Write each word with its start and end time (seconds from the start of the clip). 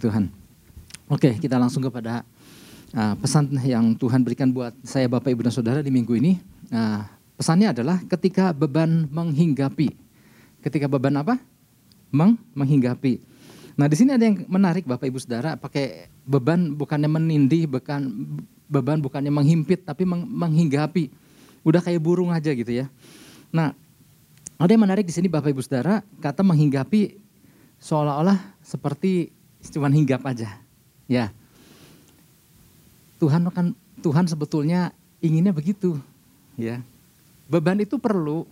Tuhan. 0.00 0.32
Oke, 1.10 1.36
kita 1.36 1.60
langsung 1.60 1.84
kepada 1.84 2.24
uh, 2.96 3.14
pesan 3.20 3.52
yang 3.66 3.92
Tuhan 3.98 4.24
berikan 4.24 4.48
buat 4.48 4.72
saya 4.80 5.10
Bapak 5.10 5.34
Ibu 5.34 5.44
dan 5.44 5.52
Saudara 5.52 5.84
di 5.84 5.92
minggu 5.92 6.16
ini. 6.16 6.40
Uh, 6.72 7.04
pesannya 7.36 7.76
adalah 7.76 8.00
ketika 8.08 8.56
beban 8.56 9.10
menghinggapi. 9.12 9.92
Ketika 10.64 10.88
beban 10.88 11.20
apa? 11.20 11.36
Meng 12.08 12.40
menghinggapi. 12.56 13.20
Nah 13.76 13.86
di 13.88 13.96
sini 13.96 14.12
ada 14.12 14.24
yang 14.24 14.44
menarik 14.44 14.84
Bapak 14.84 15.08
Ibu 15.08 15.18
Saudara, 15.20 15.56
pakai 15.56 16.10
beban 16.24 16.74
bukannya 16.76 17.08
menindih, 17.08 17.64
bukan 17.64 18.28
beban 18.68 19.00
bukannya 19.00 19.32
menghimpit, 19.32 19.82
tapi 19.82 20.04
meng, 20.04 20.26
menghinggapi. 20.28 21.08
Udah 21.64 21.80
kayak 21.80 22.00
burung 22.00 22.28
aja 22.28 22.52
gitu 22.52 22.70
ya. 22.70 22.86
Nah 23.50 23.72
ada 24.60 24.70
yang 24.70 24.84
menarik 24.84 25.08
di 25.08 25.14
sini 25.16 25.32
Bapak 25.32 25.50
Ibu 25.50 25.64
Saudara, 25.64 26.04
kata 26.20 26.44
menghinggapi 26.44 27.16
seolah-olah 27.80 28.36
seperti 28.60 29.32
cuma 29.68 29.92
hinggap 29.92 30.24
aja. 30.24 30.56
Ya. 31.04 31.28
Tuhan 33.20 33.44
kan 33.52 33.76
Tuhan 34.00 34.24
sebetulnya 34.24 34.96
inginnya 35.20 35.52
begitu, 35.52 36.00
ya. 36.56 36.80
Beban 37.50 37.76
itu 37.82 38.00
perlu, 38.00 38.48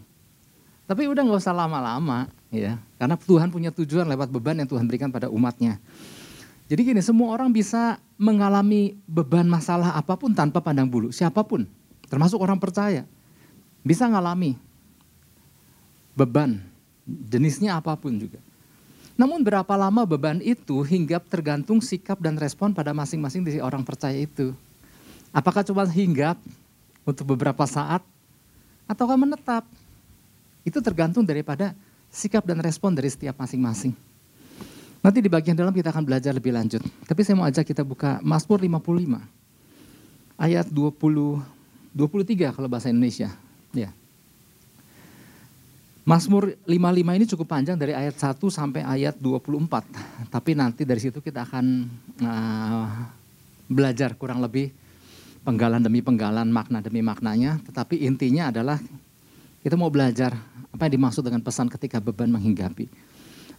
tapi 0.84 1.08
udah 1.08 1.24
nggak 1.24 1.40
usah 1.40 1.56
lama-lama, 1.56 2.28
ya. 2.52 2.76
Karena 3.00 3.16
Tuhan 3.16 3.48
punya 3.48 3.72
tujuan 3.72 4.04
lewat 4.04 4.28
beban 4.28 4.60
yang 4.60 4.68
Tuhan 4.68 4.84
berikan 4.84 5.08
pada 5.08 5.32
umatnya. 5.32 5.80
Jadi 6.68 6.92
gini, 6.92 7.00
semua 7.00 7.32
orang 7.32 7.48
bisa 7.48 7.96
mengalami 8.20 9.00
beban 9.08 9.48
masalah 9.48 9.96
apa 9.96 10.20
pun 10.20 10.36
tanpa 10.36 10.60
pandang 10.60 10.84
bulu, 10.84 11.08
siapa 11.08 11.40
pun, 11.40 11.64
termasuk 12.12 12.36
orang 12.36 12.60
percaya, 12.60 13.08
bisa 13.80 14.04
ngalami 14.04 14.60
beban, 16.12 16.60
jenisnya 17.08 17.80
apa 17.80 17.96
pun 17.96 18.20
juga. 18.20 18.36
Namun 19.18 19.42
berapa 19.42 19.74
lama 19.74 20.06
beban 20.06 20.38
itu 20.38 20.78
hinggap 20.86 21.26
tergantung 21.26 21.82
sikap 21.82 22.22
dan 22.22 22.38
respon 22.38 22.70
pada 22.70 22.94
masing-masing 22.94 23.42
dari 23.42 23.58
orang 23.58 23.82
percaya 23.82 24.14
itu. 24.14 24.54
Apakah 25.34 25.66
cuma 25.66 25.82
hinggap 25.90 26.38
untuk 27.02 27.34
beberapa 27.34 27.66
saat 27.66 27.98
ataukah 28.86 29.18
menetap? 29.18 29.66
Itu 30.62 30.78
tergantung 30.78 31.26
daripada 31.26 31.74
sikap 32.14 32.46
dan 32.46 32.62
respon 32.62 32.94
dari 32.94 33.10
setiap 33.10 33.34
masing-masing. 33.34 33.90
Nanti 35.02 35.18
di 35.18 35.26
bagian 35.26 35.58
dalam 35.58 35.74
kita 35.74 35.90
akan 35.90 36.06
belajar 36.06 36.30
lebih 36.30 36.54
lanjut. 36.54 36.82
Tapi 37.02 37.20
saya 37.26 37.34
mau 37.34 37.46
ajak 37.50 37.66
kita 37.66 37.82
buka 37.82 38.22
Mazmur 38.22 38.62
55 38.62 39.18
ayat 40.38 40.70
20 40.70 41.42
23 41.90 42.54
kalau 42.54 42.70
bahasa 42.70 42.86
Indonesia. 42.94 43.34
Mazmur 46.08 46.56
55 46.64 47.04
ini 47.20 47.24
cukup 47.28 47.46
panjang 47.52 47.76
dari 47.76 47.92
ayat 47.92 48.16
1 48.16 48.40
sampai 48.48 48.80
ayat 48.80 49.20
24. 49.20 50.32
Tapi 50.32 50.56
nanti 50.56 50.88
dari 50.88 51.04
situ 51.04 51.20
kita 51.20 51.44
akan 51.44 51.84
uh, 52.24 52.88
belajar 53.68 54.16
kurang 54.16 54.40
lebih 54.40 54.72
penggalan 55.44 55.84
demi 55.84 56.00
penggalan, 56.00 56.48
makna 56.48 56.80
demi 56.80 57.04
maknanya. 57.04 57.60
Tetapi 57.60 58.08
intinya 58.08 58.48
adalah 58.48 58.80
kita 59.60 59.76
mau 59.76 59.92
belajar 59.92 60.32
apa 60.72 60.88
yang 60.88 60.96
dimaksud 60.96 61.20
dengan 61.28 61.44
pesan 61.44 61.68
ketika 61.68 62.00
beban 62.00 62.32
menghinggapi. 62.32 62.88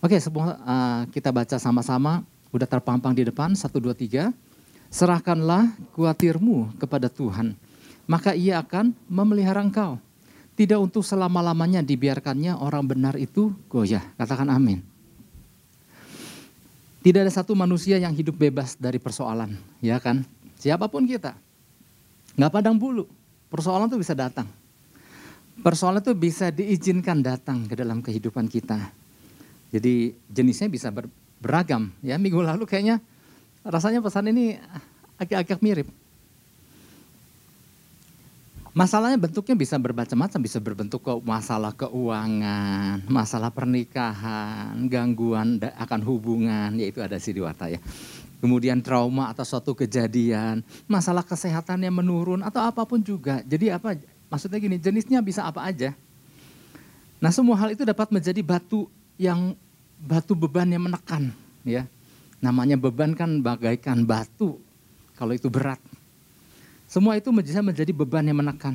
Oke, 0.02 0.17
semua 0.17 0.58
uh, 0.66 1.02
kita 1.13 1.30
baca 1.30 1.61
sama-sama. 1.61 2.25
Udah 2.50 2.66
terpampang 2.66 3.13
di 3.13 3.30
depan, 3.30 3.53
1, 3.53 3.61
2, 3.61 3.94
3. 3.94 4.34
Serahkanlah 4.89 5.69
kuatirmu 5.94 6.81
kepada 6.81 7.13
Tuhan, 7.13 7.53
maka 8.09 8.34
ia 8.34 8.58
akan 8.58 8.89
memelihara 9.06 9.61
engkau 9.61 10.02
tidak 10.59 10.75
untuk 10.75 11.07
selama-lamanya 11.07 11.79
dibiarkannya 11.79 12.59
orang 12.59 12.84
benar 12.84 13.16
itu 13.16 13.56
goyah. 13.72 14.03
Katakan 14.19 14.51
amin. 14.51 14.84
Tidak 17.00 17.23
ada 17.23 17.31
satu 17.31 17.56
manusia 17.56 17.95
yang 17.95 18.11
hidup 18.11 18.35
bebas 18.35 18.75
dari 18.75 19.00
persoalan, 19.00 19.56
ya 19.79 19.95
kan? 20.03 20.28
Siapa 20.59 20.91
pun 20.91 21.07
kita. 21.07 21.31
Nggak 22.35 22.51
padang 22.51 22.75
bulu. 22.75 23.07
Persoalan 23.47 23.88
itu 23.88 24.03
bisa 24.03 24.11
datang. 24.11 24.51
Persoalan 25.63 26.03
itu 26.03 26.11
bisa 26.11 26.51
diizinkan 26.51 27.23
datang 27.23 27.63
ke 27.63 27.79
dalam 27.79 28.03
kehidupan 28.03 28.51
kita. 28.51 28.91
Jadi 29.72 30.11
jenisnya 30.28 30.67
bisa 30.67 30.91
ber, 30.91 31.07
beragam. 31.39 31.88
Ya 32.03 32.19
minggu 32.19 32.44
lalu 32.44 32.67
kayaknya 32.67 33.00
rasanya 33.63 34.03
pesan 34.03 34.28
ini 34.35 34.59
agak-agak 35.16 35.63
mirip. 35.63 35.88
Masalahnya 38.69 39.18
bentuknya 39.18 39.57
bisa 39.57 39.81
bermacam-macam, 39.81 40.40
bisa 40.46 40.62
berbentuk 40.62 41.02
ke 41.02 41.13
masalah 41.25 41.74
keuangan, 41.74 43.02
masalah 43.09 43.50
pernikahan, 43.50 44.78
gangguan 44.85 45.57
akan 45.57 46.02
hubungan, 46.06 46.78
yaitu 46.78 47.02
ada 47.02 47.18
si 47.18 47.34
diwata 47.34 47.66
ya. 47.66 47.81
Kemudian 48.40 48.79
trauma 48.79 49.34
atau 49.34 49.41
suatu 49.41 49.74
kejadian, 49.74 50.62
masalah 50.85 51.25
kesehatan 51.25 51.81
yang 51.81 51.97
menurun 51.97 52.46
atau 52.46 52.62
apa 52.62 52.85
pun 52.85 53.02
juga. 53.02 53.41
Jadi 53.41 53.74
apa? 53.74 53.97
Maksudnya 54.29 54.62
gini, 54.62 54.78
jenisnya 54.78 55.19
bisa 55.25 55.50
apa 55.50 55.66
aja. 55.66 55.97
Nah 57.18 57.34
semua 57.34 57.58
hal 57.58 57.74
itu 57.74 57.81
dapat 57.81 58.13
menjadi 58.13 58.40
batu 58.46 58.85
yang 59.18 59.58
batu 59.97 60.38
beban 60.38 60.69
yang 60.69 60.85
menekan, 60.85 61.34
ya. 61.66 61.90
Namanya 62.40 62.79
beban 62.79 63.18
kan 63.18 63.41
bagaikan 63.41 64.06
batu 64.06 64.62
kalau 65.18 65.34
itu 65.34 65.50
berat. 65.50 65.81
Semua 66.89 67.22
itu 67.22 67.29
bisa 67.29 67.61
menjadi 67.61 67.94
beban 67.94 68.25
yang 68.25 68.41
menekan. 68.41 68.73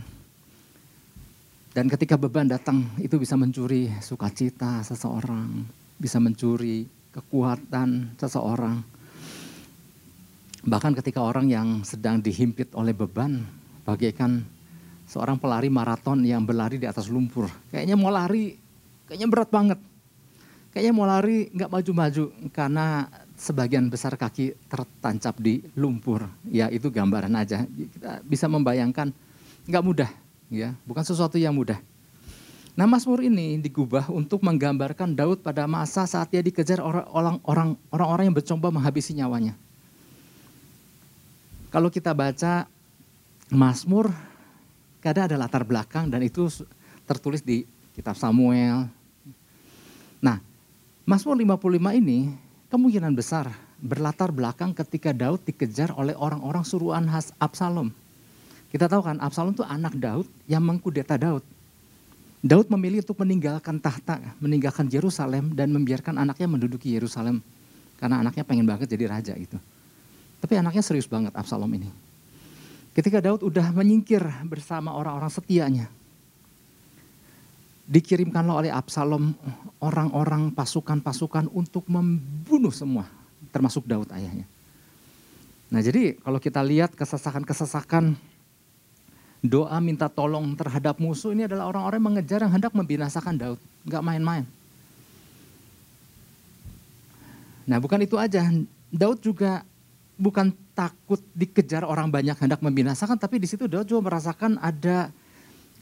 Dan 1.75 1.91
ketika 1.91 2.15
beban 2.15 2.47
datang, 2.47 2.87
itu 3.03 3.19
bisa 3.19 3.35
mencuri 3.35 3.91
sukacita 3.99 4.87
seseorang, 4.87 5.67
bisa 5.99 6.23
mencuri 6.23 6.87
kekuatan 7.11 8.15
seseorang. 8.15 8.87
Bahkan 10.63 10.95
ketika 11.03 11.27
orang 11.27 11.51
yang 11.51 11.83
sedang 11.83 12.23
dihimpit 12.23 12.71
oleh 12.79 12.95
beban, 12.95 13.43
bagaikan 13.83 14.47
seorang 15.11 15.35
pelari 15.35 15.67
maraton 15.67 16.23
yang 16.23 16.47
berlari 16.47 16.79
di 16.79 16.87
atas 16.87 17.11
lumpur. 17.11 17.51
Kayaknya 17.75 17.99
mau 17.99 18.15
lari, 18.15 18.55
kayaknya 19.11 19.27
berat 19.27 19.51
banget. 19.51 19.79
Kayaknya 20.71 20.93
mau 20.95 21.11
lari 21.11 21.51
nggak 21.51 21.71
maju-maju 21.71 22.25
karena 22.55 23.11
sebagian 23.45 23.93
besar 23.93 24.17
kaki 24.17 24.57
tertancap 24.73 25.37
di 25.37 25.61
lumpur. 25.77 26.25
Ya 26.49 26.73
itu 26.73 26.89
gambaran 26.89 27.37
aja. 27.37 27.69
Kita 27.69 28.25
bisa 28.25 28.49
membayangkan 28.49 29.13
nggak 29.69 29.85
mudah, 29.85 30.11
ya 30.49 30.73
bukan 30.89 31.05
sesuatu 31.05 31.37
yang 31.37 31.53
mudah. 31.53 31.77
Nah 32.75 32.89
Mazmur 32.89 33.23
ini 33.23 33.61
digubah 33.61 34.11
untuk 34.11 34.43
menggambarkan 34.43 35.15
Daud 35.15 35.45
pada 35.45 35.69
masa 35.69 36.09
saat 36.09 36.33
dia 36.33 36.43
dikejar 36.43 36.83
orang-orang 36.83 37.79
orang-orang 37.93 38.25
yang 38.33 38.37
bercoba 38.37 38.73
menghabisi 38.73 39.15
nyawanya. 39.15 39.55
Kalau 41.71 41.93
kita 41.93 42.11
baca 42.17 42.67
Mazmur, 43.53 44.11
kadang 45.05 45.29
ada 45.29 45.37
latar 45.39 45.63
belakang 45.63 46.09
dan 46.09 46.25
itu 46.25 46.49
tertulis 47.05 47.45
di 47.45 47.63
kitab 47.95 48.19
Samuel. 48.19 48.91
Nah, 50.19 50.41
Mazmur 51.07 51.37
55 51.37 52.01
ini 52.01 52.44
kemungkinan 52.75 53.15
besar 53.15 53.55
berlatar 53.79 54.35
belakang 54.35 54.75
ketika 54.75 55.15
Daud 55.15 55.47
dikejar 55.47 55.95
oleh 55.95 56.19
orang-orang 56.19 56.67
suruhan 56.67 57.07
khas 57.07 57.31
Absalom. 57.39 57.95
Kita 58.75 58.91
tahu 58.91 59.07
kan 59.07 59.23
Absalom 59.23 59.55
itu 59.55 59.63
anak 59.63 59.95
Daud 59.95 60.27
yang 60.51 60.67
mengkudeta 60.67 61.15
Daud. 61.15 61.47
Daud 62.43 62.67
memilih 62.75 63.07
untuk 63.07 63.23
meninggalkan 63.23 63.79
tahta, 63.79 64.19
meninggalkan 64.43 64.91
Yerusalem 64.91 65.55
dan 65.55 65.71
membiarkan 65.71 66.19
anaknya 66.19 66.51
menduduki 66.51 66.91
Yerusalem. 66.91 67.39
Karena 67.95 68.27
anaknya 68.27 68.43
pengen 68.43 68.67
banget 68.67 68.91
jadi 68.91 69.07
raja 69.07 69.39
itu. 69.39 69.55
Tapi 70.43 70.59
anaknya 70.59 70.83
serius 70.83 71.07
banget 71.07 71.31
Absalom 71.39 71.71
ini. 71.71 71.87
Ketika 72.91 73.23
Daud 73.23 73.47
udah 73.47 73.71
menyingkir 73.71 74.21
bersama 74.51 74.91
orang-orang 74.99 75.31
setianya, 75.31 75.87
dikirimkanlah 77.85 78.65
oleh 78.65 78.73
Absalom 78.73 79.37
orang-orang 79.81 80.49
pasukan-pasukan 80.57 81.53
untuk 81.53 81.85
membunuh 81.89 82.73
semua, 82.73 83.05
termasuk 83.53 83.85
Daud 83.85 84.09
ayahnya. 84.17 84.49
Nah 85.69 85.81
jadi 85.85 86.17
kalau 86.21 86.41
kita 86.41 86.65
lihat 86.65 86.97
kesesakan-kesesakan 86.97 88.17
doa 89.45 89.77
minta 89.85 90.09
tolong 90.09 90.57
terhadap 90.57 90.97
musuh 90.97 91.37
ini 91.37 91.45
adalah 91.45 91.69
orang-orang 91.69 92.01
yang 92.01 92.09
mengejar 92.09 92.39
yang 92.41 92.53
hendak 92.57 92.73
membinasakan 92.73 93.37
Daud. 93.37 93.61
Nggak 93.85 94.03
main-main. 94.05 94.45
Nah 97.69 97.77
bukan 97.81 98.01
itu 98.01 98.17
aja, 98.17 98.49
Daud 98.89 99.21
juga 99.21 99.65
bukan 100.17 100.53
takut 100.73 101.21
dikejar 101.37 101.85
orang 101.85 102.09
banyak 102.09 102.37
hendak 102.41 102.61
membinasakan, 102.65 103.21
tapi 103.21 103.41
di 103.41 103.49
situ 103.49 103.69
Daud 103.69 103.89
juga 103.89 104.09
merasakan 104.09 104.57
ada 104.61 105.13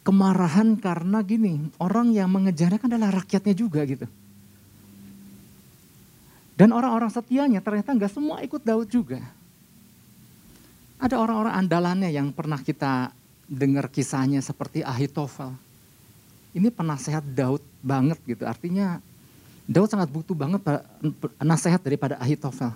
kemarahan 0.02 0.74
karena 0.78 1.22
gini, 1.22 1.70
orang 1.78 2.10
yang 2.10 2.30
mengejarnya 2.30 2.78
kan 2.78 2.90
adalah 2.90 3.22
rakyatnya 3.22 3.54
juga 3.54 3.86
gitu. 3.86 4.06
Dan 6.58 6.70
orang-orang 6.70 7.10
setianya 7.10 7.64
ternyata 7.64 7.94
nggak 7.96 8.12
semua 8.12 8.44
ikut 8.44 8.62
Daud 8.62 8.86
juga. 8.90 9.18
Ada 11.02 11.18
orang-orang 11.18 11.54
andalannya 11.58 12.10
yang 12.14 12.30
pernah 12.30 12.60
kita 12.62 13.10
dengar 13.50 13.90
kisahnya 13.90 14.38
seperti 14.38 14.86
Ahitofel. 14.86 15.50
Ini 16.54 16.70
penasehat 16.70 17.26
Daud 17.26 17.64
banget 17.82 18.20
gitu. 18.22 18.46
Artinya 18.46 19.02
Daud 19.66 19.88
sangat 19.90 20.12
butuh 20.12 20.36
banget 20.36 20.60
nasihat 21.42 21.80
daripada 21.82 22.20
Ahitofel. 22.22 22.70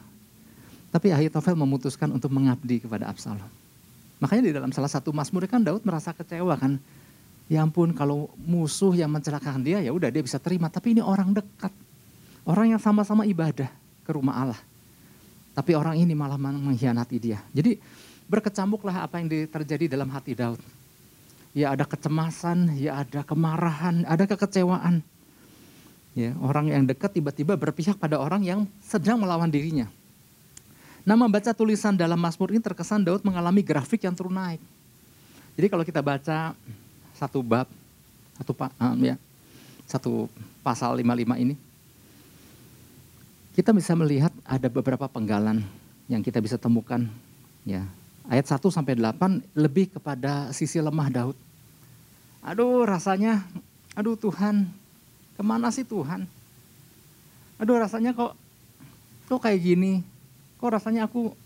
Tapi 0.90 1.12
Ahitofel 1.12 1.54
memutuskan 1.54 2.10
untuk 2.10 2.32
mengabdi 2.32 2.82
kepada 2.82 3.06
Absalom. 3.06 3.46
Makanya 4.16 4.42
di 4.48 4.52
dalam 4.56 4.72
salah 4.72 4.88
satu 4.88 5.12
Mazmur 5.12 5.44
kan 5.44 5.60
Daud 5.60 5.84
merasa 5.84 6.10
kecewa 6.16 6.56
kan. 6.56 6.80
Ya 7.46 7.62
ampun 7.62 7.94
kalau 7.94 8.30
musuh 8.42 8.90
yang 8.98 9.10
mencelakakan 9.10 9.62
dia 9.62 9.78
ya 9.78 9.94
udah 9.94 10.10
dia 10.10 10.22
bisa 10.22 10.42
terima. 10.42 10.66
Tapi 10.66 10.98
ini 10.98 11.02
orang 11.02 11.30
dekat. 11.30 11.70
Orang 12.46 12.74
yang 12.74 12.82
sama-sama 12.82 13.26
ibadah 13.26 13.70
ke 14.02 14.10
rumah 14.10 14.34
Allah. 14.34 14.60
Tapi 15.54 15.72
orang 15.74 15.98
ini 15.98 16.12
malah 16.12 16.38
mengkhianati 16.38 17.16
dia. 17.16 17.38
Jadi 17.54 17.78
berkecamuklah 18.26 19.06
apa 19.06 19.22
yang 19.22 19.30
terjadi 19.30 19.94
dalam 19.94 20.10
hati 20.10 20.34
Daud. 20.34 20.60
Ya 21.56 21.72
ada 21.72 21.88
kecemasan, 21.88 22.76
ya 22.76 23.00
ada 23.00 23.24
kemarahan, 23.24 24.04
ada 24.04 24.28
kekecewaan. 24.28 25.00
Ya, 26.12 26.32
orang 26.40 26.72
yang 26.72 26.84
dekat 26.84 27.16
tiba-tiba 27.16 27.56
berpihak 27.56 27.96
pada 27.96 28.20
orang 28.20 28.44
yang 28.44 28.60
sedang 28.84 29.20
melawan 29.20 29.48
dirinya. 29.48 29.88
Nah 31.06 31.14
membaca 31.14 31.54
tulisan 31.54 31.94
dalam 31.94 32.18
Mazmur 32.18 32.50
ini 32.50 32.60
terkesan 32.60 33.06
Daud 33.06 33.22
mengalami 33.22 33.62
grafik 33.62 34.02
yang 34.04 34.12
turun 34.12 34.34
naik. 34.34 34.58
Jadi 35.54 35.66
kalau 35.70 35.84
kita 35.86 36.02
baca 36.02 36.52
satu 37.16 37.40
bab, 37.40 37.66
satu 38.36 38.52
um, 38.54 39.00
ya, 39.00 39.16
satu 39.88 40.28
pasal 40.60 41.00
55 41.00 41.42
ini, 41.42 41.54
kita 43.56 43.72
bisa 43.72 43.96
melihat 43.96 44.32
ada 44.44 44.68
beberapa 44.68 45.08
penggalan 45.08 45.64
yang 46.06 46.20
kita 46.20 46.38
bisa 46.44 46.60
temukan. 46.60 47.08
Ya, 47.66 47.88
ayat 48.28 48.46
1 48.46 48.60
sampai 48.68 48.94
8 48.94 49.42
lebih 49.56 49.90
kepada 49.96 50.52
sisi 50.52 50.78
lemah 50.78 51.08
Daud. 51.08 51.36
Aduh 52.46 52.86
rasanya, 52.86 53.42
aduh 53.96 54.14
Tuhan, 54.14 54.68
Ke 55.36 55.44
mana 55.44 55.68
sih 55.68 55.84
Tuhan? 55.84 56.24
Aduh 57.60 57.76
rasanya 57.76 58.16
kok 58.16 58.32
kok 59.28 59.40
kayak 59.44 59.60
gini. 59.60 60.00
Kok 60.56 60.80
rasanya 60.80 61.04
aku 61.04 61.36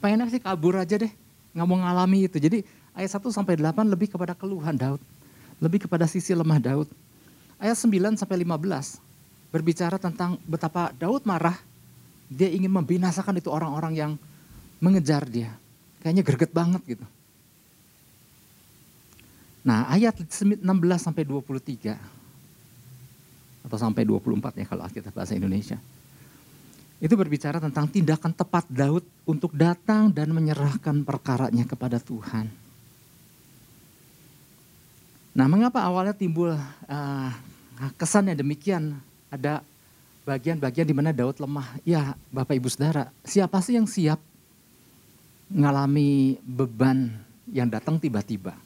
pengennya 0.00 0.32
sih 0.32 0.40
kabur 0.40 0.80
aja 0.80 0.96
deh. 0.96 1.12
Nggak 1.52 1.66
mau 1.68 1.76
ngalami 1.76 2.24
itu. 2.24 2.40
Jadi 2.40 2.64
ayat 2.96 3.20
1 3.20 3.28
sampai 3.28 3.60
8 3.60 3.84
lebih 3.92 4.08
kepada 4.08 4.32
keluhan 4.32 4.72
Daud. 4.72 4.98
Lebih 5.60 5.84
kepada 5.84 6.08
sisi 6.08 6.32
lemah 6.32 6.58
Daud. 6.58 6.88
Ayat 7.60 7.76
9 7.76 8.16
sampai 8.16 8.36
15 8.40 8.98
berbicara 9.52 10.00
tentang 10.00 10.40
betapa 10.48 10.90
Daud 10.96 11.28
marah. 11.28 11.60
Dia 12.26 12.50
ingin 12.50 12.72
membinasakan 12.72 13.38
itu 13.38 13.52
orang-orang 13.52 13.94
yang 13.94 14.12
mengejar 14.82 15.28
dia. 15.28 15.54
Kayaknya 16.02 16.22
greget 16.26 16.52
banget 16.52 16.82
gitu. 16.88 17.06
Nah 19.62 19.86
ayat 19.92 20.16
16 20.16 20.62
sampai 20.98 21.22
23 21.22 21.94
atau 23.66 23.78
sampai 23.78 24.06
24 24.06 24.62
ya 24.62 24.66
kalau 24.66 24.86
kita 24.90 25.10
bahasa 25.10 25.34
Indonesia. 25.34 25.78
Itu 26.96 27.12
berbicara 27.12 27.60
tentang 27.60 27.92
tindakan 27.92 28.32
tepat 28.32 28.64
Daud 28.72 29.04
untuk 29.28 29.52
datang 29.52 30.08
dan 30.08 30.32
menyerahkan 30.32 31.04
perkaranya 31.04 31.68
kepada 31.68 32.00
Tuhan. 32.00 32.65
Nah, 35.36 35.44
mengapa 35.52 35.84
awalnya 35.84 36.16
timbul 36.16 36.56
uh, 36.56 37.30
kesan 38.00 38.32
yang 38.32 38.40
demikian? 38.40 38.96
Ada 39.28 39.60
bagian-bagian 40.24 40.88
di 40.88 40.96
mana 40.96 41.12
Daud 41.12 41.36
lemah. 41.36 41.76
Ya, 41.84 42.16
Bapak 42.32 42.56
Ibu 42.56 42.72
Saudara, 42.72 43.12
siapa 43.20 43.60
sih 43.60 43.76
yang 43.76 43.84
siap 43.84 44.16
mengalami 45.52 46.40
beban 46.40 47.12
yang 47.52 47.68
datang 47.68 48.00
tiba-tiba? 48.00 48.56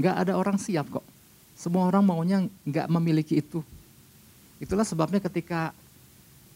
Enggak 0.00 0.16
ada 0.16 0.32
orang 0.40 0.56
siap 0.56 0.88
kok. 0.88 1.04
Semua 1.52 1.84
orang 1.84 2.00
maunya 2.08 2.48
enggak 2.64 2.88
memiliki 2.88 3.44
itu. 3.44 3.60
Itulah 4.64 4.88
sebabnya 4.88 5.20
ketika 5.20 5.76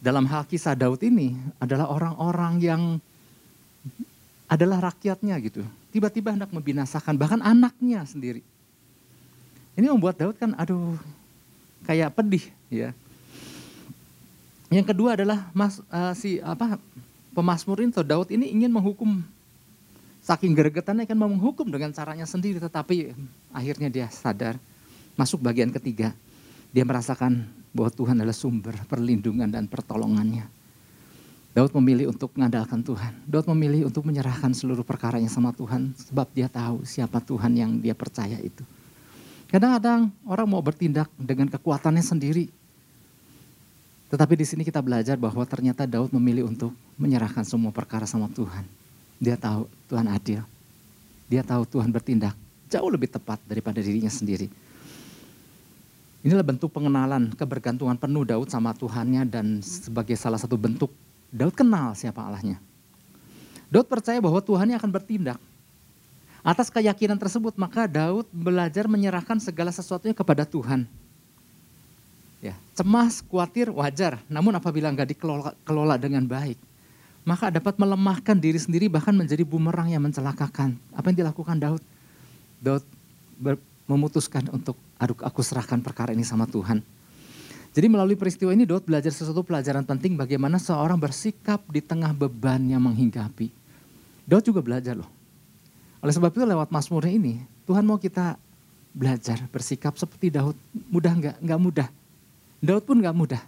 dalam 0.01 0.25
hal 0.33 0.49
kisah 0.49 0.73
Daud 0.73 1.05
ini 1.05 1.37
adalah 1.61 1.93
orang-orang 1.93 2.55
yang 2.65 2.83
adalah 4.49 4.81
rakyatnya 4.81 5.37
gitu. 5.45 5.61
Tiba-tiba 5.93 6.33
hendak 6.33 6.49
membinasakan 6.57 7.21
bahkan 7.21 7.45
anaknya 7.45 8.01
sendiri. 8.09 8.41
Ini 9.77 9.93
membuat 9.93 10.17
Daud 10.17 10.37
kan 10.41 10.57
aduh 10.57 10.97
kayak 11.85 12.17
pedih 12.17 12.45
ya. 12.73 12.97
Yang 14.73 14.91
kedua 14.91 15.15
adalah 15.15 15.47
mas, 15.55 15.79
uh, 15.93 16.11
si 16.17 16.43
apa 16.43 16.81
pemasmur 17.37 17.79
ini 17.85 17.93
Daud 17.93 18.33
ini 18.33 18.51
ingin 18.51 18.73
menghukum 18.73 19.23
saking 20.25 20.57
gregetannya 20.57 21.07
kan 21.07 21.15
mau 21.15 21.31
menghukum 21.31 21.71
dengan 21.71 21.95
caranya 21.95 22.27
sendiri 22.27 22.59
tetapi 22.59 23.15
akhirnya 23.55 23.87
dia 23.87 24.07
sadar 24.11 24.59
masuk 25.15 25.39
bagian 25.39 25.71
ketiga 25.71 26.11
dia 26.75 26.83
merasakan 26.83 27.47
bahwa 27.71 27.93
Tuhan 27.93 28.17
adalah 28.19 28.35
sumber 28.35 28.75
perlindungan 28.89 29.47
dan 29.53 29.69
pertolongannya. 29.69 30.49
Daud 31.57 31.73
memilih 31.81 32.13
untuk 32.13 32.37
mengandalkan 32.37 32.85
Tuhan. 32.85 33.17
Daud 33.25 33.49
memilih 33.49 33.89
untuk 33.89 34.05
menyerahkan 34.05 34.53
seluruh 34.53 34.85
perkaranya 34.85 35.33
sama 35.33 35.57
Tuhan 35.57 35.97
sebab 35.97 36.29
dia 36.37 36.53
tahu 36.53 36.85
siapa 36.85 37.17
Tuhan 37.25 37.53
yang 37.57 37.71
dia 37.81 37.97
percaya 37.97 38.37
itu. 38.45 38.61
Kadang-kadang 39.47 40.11
orang 40.27 40.47
mau 40.47 40.63
bertindak 40.63 41.07
dengan 41.15 41.47
kekuatannya 41.47 42.03
sendiri. 42.03 42.51
Tetapi 44.11 44.35
di 44.39 44.47
sini 44.47 44.63
kita 44.63 44.83
belajar 44.83 45.19
bahwa 45.19 45.43
ternyata 45.47 45.87
Daud 45.87 46.15
memilih 46.15 46.47
untuk 46.47 46.75
menyerahkan 46.99 47.43
semua 47.43 47.75
perkara 47.75 48.07
sama 48.07 48.31
Tuhan. 48.31 48.67
Dia 49.19 49.35
tahu 49.35 49.67
Tuhan 49.91 50.07
adil. 50.11 50.41
Dia 51.27 51.43
tahu 51.43 51.67
Tuhan 51.67 51.91
bertindak 51.91 52.35
jauh 52.67 52.91
lebih 52.91 53.11
tepat 53.11 53.39
daripada 53.47 53.79
dirinya 53.79 54.11
sendiri. 54.11 54.51
Inilah 56.27 56.43
bentuk 56.43 56.75
pengenalan 56.75 57.31
kebergantungan 57.39 57.95
penuh 57.95 58.27
Daud 58.27 58.51
sama 58.51 58.75
Tuhannya 58.75 59.23
dan 59.31 59.63
sebagai 59.63 60.19
salah 60.19 60.43
satu 60.43 60.59
bentuk 60.59 60.91
Daud 61.31 61.55
kenal 61.55 61.95
siapa 61.95 62.19
Allahnya. 62.19 62.59
Daud 63.71 63.87
percaya 63.87 64.19
bahwa 64.19 64.43
Tuhan 64.43 64.75
akan 64.75 64.91
bertindak. 64.91 65.39
Atas 66.47 66.71
keyakinan 66.71 67.19
tersebut 67.19 67.59
maka 67.59 67.91
Daud 67.91 68.31
belajar 68.31 68.87
menyerahkan 68.87 69.43
segala 69.43 69.75
sesuatunya 69.75 70.15
kepada 70.15 70.47
Tuhan. 70.47 70.87
Ya, 72.39 72.55
cemas, 72.79 73.19
khawatir 73.19 73.67
wajar, 73.75 74.23
namun 74.31 74.55
apabila 74.55 74.87
nggak 74.95 75.11
dikelola 75.11 75.99
dengan 75.99 76.23
baik, 76.23 76.55
maka 77.27 77.51
dapat 77.51 77.75
melemahkan 77.75 78.39
diri 78.39 78.63
sendiri 78.63 78.87
bahkan 78.87 79.11
menjadi 79.11 79.43
bumerang 79.43 79.91
yang 79.91 80.07
mencelakakan. 80.07 80.79
Apa 80.95 81.11
yang 81.11 81.27
dilakukan 81.27 81.59
Daud? 81.59 81.83
Daud 82.63 82.87
memutuskan 83.91 84.47
untuk 84.55 84.79
aduh 85.03 85.19
aku 85.27 85.43
serahkan 85.43 85.83
perkara 85.83 86.15
ini 86.15 86.23
sama 86.23 86.47
Tuhan. 86.47 86.79
Jadi 87.75 87.87
melalui 87.91 88.15
peristiwa 88.15 88.55
ini 88.55 88.63
Daud 88.63 88.87
belajar 88.87 89.11
sesuatu 89.11 89.43
pelajaran 89.43 89.83
penting 89.83 90.15
bagaimana 90.15 90.63
seorang 90.63 90.95
bersikap 90.95 91.59
di 91.67 91.83
tengah 91.83 92.15
beban 92.15 92.63
yang 92.71 92.87
menghinggapi. 92.87 93.51
Daud 94.23 94.47
juga 94.47 94.63
belajar 94.63 94.95
loh. 94.95 95.16
Oleh 96.01 96.13
sebab 96.13 96.31
itu 96.33 96.45
lewat 96.45 96.69
Mazmurnya 96.69 97.13
ini 97.13 97.35
Tuhan 97.65 97.83
mau 97.83 97.97
kita 97.97 98.37
belajar 98.97 99.45
bersikap 99.53 99.97
seperti 100.01 100.33
Daud. 100.33 100.57
Mudah 100.93 101.13
nggak? 101.13 101.37
Nggak 101.45 101.61
mudah. 101.61 101.89
Daud 102.61 102.85
pun 102.89 102.97
nggak 103.01 103.17
mudah. 103.17 103.43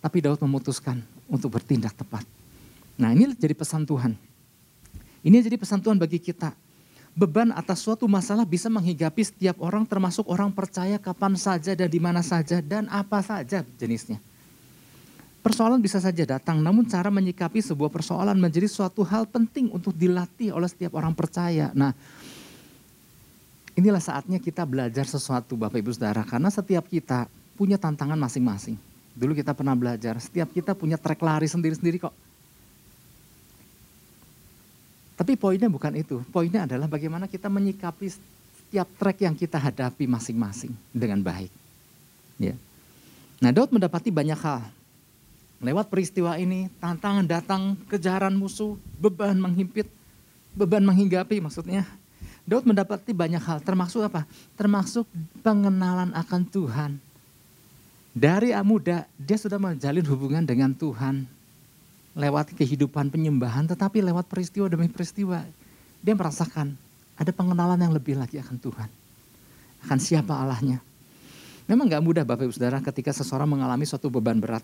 Tapi 0.00 0.20
Daud 0.20 0.40
memutuskan 0.44 1.00
untuk 1.26 1.56
bertindak 1.56 1.96
tepat. 1.96 2.22
Nah 3.00 3.12
ini 3.12 3.32
jadi 3.32 3.56
pesan 3.56 3.84
Tuhan. 3.88 4.12
Ini 5.24 5.36
jadi 5.42 5.56
pesan 5.58 5.82
Tuhan 5.82 5.98
bagi 5.98 6.22
kita 6.22 6.54
beban 7.16 7.48
atas 7.56 7.80
suatu 7.80 8.04
masalah 8.04 8.44
bisa 8.44 8.68
menghigapi 8.68 9.24
setiap 9.24 9.56
orang 9.64 9.88
termasuk 9.88 10.28
orang 10.28 10.52
percaya 10.52 11.00
kapan 11.00 11.32
saja 11.40 11.72
dan 11.72 11.88
di 11.88 11.96
mana 11.96 12.20
saja 12.20 12.60
dan 12.60 12.84
apa 12.92 13.24
saja 13.24 13.64
jenisnya. 13.80 14.20
Persoalan 15.46 15.78
bisa 15.78 16.02
saja 16.02 16.26
datang, 16.26 16.58
namun 16.58 16.82
cara 16.90 17.06
menyikapi 17.06 17.62
sebuah 17.62 17.86
persoalan 17.86 18.34
menjadi 18.34 18.66
suatu 18.66 19.06
hal 19.06 19.30
penting 19.30 19.70
untuk 19.70 19.94
dilatih 19.94 20.50
oleh 20.50 20.66
setiap 20.66 20.98
orang 20.98 21.14
percaya. 21.14 21.70
Nah, 21.70 21.94
inilah 23.78 24.02
saatnya 24.02 24.42
kita 24.42 24.66
belajar 24.66 25.06
sesuatu 25.06 25.54
Bapak 25.54 25.78
Ibu 25.78 25.94
Saudara, 25.94 26.26
karena 26.26 26.50
setiap 26.50 26.90
kita 26.90 27.30
punya 27.54 27.78
tantangan 27.78 28.18
masing-masing. 28.18 28.74
Dulu 29.14 29.38
kita 29.38 29.54
pernah 29.54 29.78
belajar, 29.78 30.18
setiap 30.18 30.50
kita 30.50 30.74
punya 30.74 30.98
trek 30.98 31.22
lari 31.22 31.46
sendiri-sendiri 31.46 32.02
kok. 32.02 32.14
Tapi 35.14 35.38
poinnya 35.38 35.70
bukan 35.70 35.94
itu. 35.94 36.26
Poinnya 36.34 36.66
adalah 36.66 36.90
bagaimana 36.90 37.30
kita 37.30 37.46
menyikapi 37.46 38.10
setiap 38.10 38.90
trek 38.98 39.22
yang 39.22 39.38
kita 39.38 39.62
hadapi 39.62 40.10
masing-masing 40.10 40.74
dengan 40.90 41.22
baik. 41.22 41.54
Ya. 42.42 42.58
Nah 43.38 43.54
Daud 43.54 43.70
mendapati 43.70 44.10
banyak 44.10 44.42
hal. 44.42 44.74
Lewat 45.56 45.88
peristiwa 45.88 46.36
ini, 46.36 46.68
tantangan 46.76 47.24
datang, 47.24 47.80
kejaran 47.88 48.36
musuh, 48.36 48.76
beban 49.00 49.40
menghimpit, 49.40 49.88
beban 50.52 50.84
menghinggapi 50.84 51.40
maksudnya. 51.40 51.88
Daud 52.46 52.62
mendapati 52.62 53.10
banyak 53.10 53.42
hal, 53.42 53.58
termasuk 53.64 54.06
apa? 54.06 54.22
Termasuk 54.54 55.08
pengenalan 55.42 56.14
akan 56.14 56.42
Tuhan. 56.46 56.90
Dari 58.16 58.54
muda, 58.62 59.04
dia 59.18 59.36
sudah 59.36 59.60
menjalin 59.60 60.06
hubungan 60.06 60.44
dengan 60.46 60.72
Tuhan 60.72 61.26
lewat 62.16 62.56
kehidupan 62.56 63.12
penyembahan, 63.12 63.68
tetapi 63.68 64.00
lewat 64.00 64.24
peristiwa 64.30 64.70
demi 64.72 64.88
peristiwa, 64.88 65.44
dia 66.00 66.14
merasakan 66.16 66.72
ada 67.16 67.32
pengenalan 67.32 67.80
yang 67.80 67.92
lebih 67.92 68.16
lagi 68.16 68.40
akan 68.40 68.56
Tuhan. 68.56 68.88
Akan 69.84 69.98
siapa 70.00 70.32
Allahnya. 70.32 70.80
Memang 71.66 71.90
gak 71.90 72.04
mudah 72.04 72.24
Bapak 72.24 72.46
Ibu 72.46 72.54
Saudara 72.54 72.78
ketika 72.78 73.10
seseorang 73.10 73.48
mengalami 73.50 73.84
suatu 73.88 74.06
beban 74.12 74.38
berat. 74.38 74.62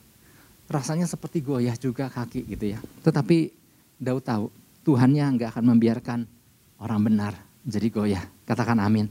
Rasanya 0.72 1.04
seperti 1.04 1.44
goyah 1.44 1.76
juga 1.76 2.08
kaki 2.08 2.48
gitu 2.48 2.72
ya. 2.72 2.80
Tetapi 3.04 3.52
Daud 4.00 4.24
tahu 4.24 4.44
Tuhannya 4.88 5.36
nggak 5.36 5.52
akan 5.52 5.64
membiarkan 5.76 6.24
orang 6.80 7.00
benar 7.04 7.36
jadi 7.62 7.92
goyah. 7.92 8.24
Katakan 8.48 8.80
amin. 8.80 9.06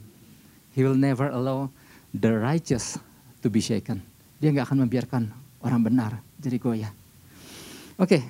He 0.73 0.81
will 0.81 0.97
never 0.97 1.29
allow 1.29 1.69
the 2.09 2.33
righteous 2.33 2.97
to 3.45 3.47
be 3.47 3.61
shaken. 3.61 4.01
Dia 4.41 4.49
nggak 4.49 4.73
akan 4.73 4.89
membiarkan 4.89 5.29
orang 5.61 5.81
benar 5.85 6.11
jadi 6.41 6.57
goyah. 6.57 6.91
Oke, 8.01 8.25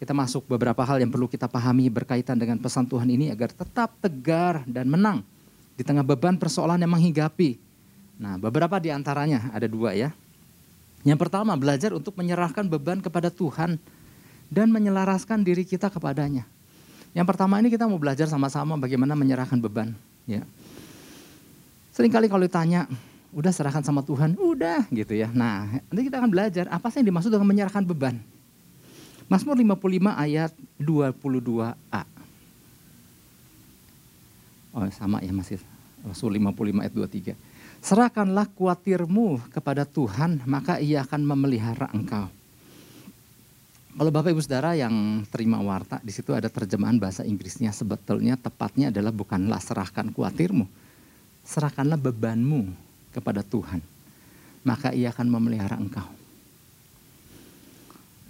kita 0.00 0.16
masuk 0.16 0.48
beberapa 0.48 0.80
hal 0.80 0.96
yang 1.04 1.12
perlu 1.12 1.28
kita 1.28 1.44
pahami 1.44 1.92
berkaitan 1.92 2.40
dengan 2.40 2.56
pesan 2.56 2.88
Tuhan 2.88 3.04
ini 3.12 3.28
agar 3.28 3.52
tetap 3.52 3.92
tegar 4.00 4.64
dan 4.64 4.88
menang 4.88 5.20
di 5.76 5.84
tengah 5.84 6.00
beban 6.00 6.40
persoalan 6.40 6.80
yang 6.80 6.88
menghinggapi. 6.88 7.60
Nah, 8.16 8.40
beberapa 8.40 8.80
di 8.80 8.88
antaranya 8.88 9.52
ada 9.52 9.68
dua 9.68 9.92
ya. 9.92 10.08
Yang 11.00 11.18
pertama, 11.26 11.56
belajar 11.56 11.96
untuk 11.96 12.12
menyerahkan 12.16 12.68
beban 12.68 13.00
kepada 13.00 13.32
Tuhan 13.32 13.80
dan 14.52 14.68
menyelaraskan 14.68 15.40
diri 15.40 15.64
kita 15.64 15.88
kepadanya. 15.88 16.44
Yang 17.16 17.26
pertama 17.26 17.58
ini 17.58 17.72
kita 17.72 17.88
mau 17.88 17.96
belajar 17.96 18.28
sama-sama 18.28 18.76
bagaimana 18.76 19.16
menyerahkan 19.16 19.58
beban. 19.58 19.96
Ya. 20.28 20.44
Seringkali 21.96 22.30
kalau 22.30 22.44
ditanya, 22.44 22.86
udah 23.30 23.50
serahkan 23.50 23.82
sama 23.82 24.02
Tuhan, 24.02 24.34
udah 24.38 24.86
gitu 24.90 25.14
ya. 25.14 25.30
Nah, 25.30 25.80
nanti 25.90 26.06
kita 26.06 26.18
akan 26.22 26.30
belajar 26.30 26.66
apa 26.70 26.86
sih 26.90 27.02
yang 27.02 27.14
dimaksud 27.14 27.30
dengan 27.30 27.48
menyerahkan 27.48 27.82
beban. 27.82 28.18
Mazmur 29.30 29.54
55 29.54 30.10
ayat 30.18 30.50
22a. 30.74 32.02
Oh 34.70 34.86
sama 34.94 35.18
ya 35.22 35.30
masih 35.34 35.62
Rasul 36.02 36.34
55 36.38 36.82
ayat 36.82 36.94
23. 37.34 37.49
Serahkanlah 37.80 38.44
kuatirmu 38.52 39.40
kepada 39.48 39.88
Tuhan, 39.88 40.44
maka 40.44 40.76
ia 40.76 41.00
akan 41.00 41.24
memelihara 41.24 41.88
engkau. 41.96 42.28
Kalau 43.90 44.12
Bapak 44.14 44.30
Ibu 44.30 44.40
Saudara 44.44 44.78
yang 44.78 45.26
terima 45.32 45.58
warta, 45.58 45.98
di 46.04 46.14
situ 46.14 46.30
ada 46.30 46.46
terjemahan 46.46 47.00
bahasa 47.00 47.26
Inggrisnya 47.26 47.74
sebetulnya 47.74 48.38
tepatnya 48.38 48.94
adalah 48.94 49.10
bukanlah 49.10 49.58
serahkan 49.58 50.14
kuatirmu. 50.14 50.68
Serahkanlah 51.42 51.98
bebanmu 51.98 52.70
kepada 53.10 53.42
Tuhan. 53.42 53.82
Maka 54.62 54.94
ia 54.94 55.10
akan 55.10 55.26
memelihara 55.26 55.80
engkau. 55.80 56.06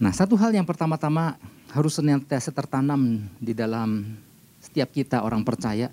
Nah 0.00 0.14
satu 0.16 0.32
hal 0.40 0.56
yang 0.56 0.64
pertama-tama 0.64 1.36
harus 1.76 1.92
senantiasa 2.00 2.48
tertanam 2.54 3.20
di 3.36 3.52
dalam 3.52 4.16
setiap 4.64 4.88
kita 4.96 5.20
orang 5.20 5.44
percaya 5.44 5.92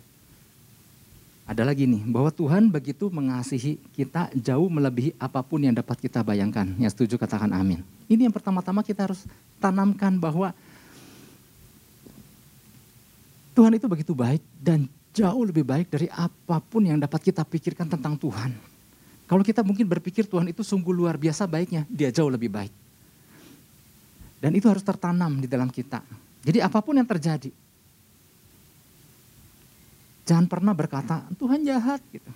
ada 1.47 1.63
lagi 1.63 1.87
nih, 1.87 2.03
bahwa 2.11 2.27
Tuhan 2.27 2.67
begitu 2.67 3.07
mengasihi 3.07 3.79
kita 3.95 4.27
jauh 4.35 4.67
melebihi 4.67 5.15
apa 5.15 5.39
pun 5.39 5.63
yang 5.63 5.71
dapat 5.71 5.95
kita 5.95 6.19
bayangkan. 6.19 6.67
Yang 6.75 6.99
setuju 6.99 7.15
katakan 7.15 7.55
amin. 7.55 7.79
Ini 8.11 8.27
yang 8.27 8.35
pertama-tama 8.35 8.83
kita 8.83 9.07
harus 9.07 9.23
tanamkan 9.55 10.19
bahwa 10.19 10.51
Tuhan 13.55 13.79
itu 13.79 13.87
begitu 13.87 14.11
baik 14.11 14.43
dan 14.59 14.91
jauh 15.15 15.47
lebih 15.47 15.63
baik 15.63 15.87
dari 15.87 16.11
apa 16.11 16.59
pun 16.59 16.83
yang 16.83 16.99
dapat 16.99 17.31
kita 17.31 17.47
pikirkan 17.47 17.87
tentang 17.87 18.19
Tuhan. 18.19 18.51
Kalau 19.23 19.39
kita 19.39 19.63
mungkin 19.63 19.87
berpikir 19.87 20.27
Tuhan 20.27 20.51
itu 20.51 20.67
sungguh 20.67 20.91
luar 20.91 21.15
biasa 21.15 21.47
baiknya, 21.47 21.87
dia 21.87 22.11
jauh 22.11 22.27
lebih 22.27 22.51
baik. 22.51 22.75
Dan 24.43 24.51
itu 24.51 24.67
harus 24.67 24.83
tertanam 24.83 25.39
di 25.39 25.47
dalam 25.47 25.71
kita. 25.71 26.03
Jadi 26.43 26.59
apa 26.59 26.83
pun 26.83 26.99
yang 26.99 27.07
terjadi, 27.07 27.49
Jangan 30.27 30.43
pernah 30.43 30.75
berkata, 30.75 31.23
Tuhan 31.39 31.63
jahat 31.63 32.03
gitu. 32.11 32.27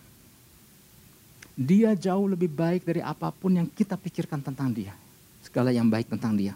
Dia 1.59 1.91
jauh 1.91 2.23
lebih 2.23 2.47
baik 2.47 2.87
dari 2.87 3.03
apa 3.03 3.35
pun 3.35 3.51
yang 3.51 3.67
kita 3.67 3.99
pikirkan 3.99 4.39
tentang 4.39 4.71
dia. 4.71 4.95
Segala 5.43 5.75
yang 5.75 5.91
baik 5.91 6.07
tentang 6.07 6.39
dia. 6.39 6.55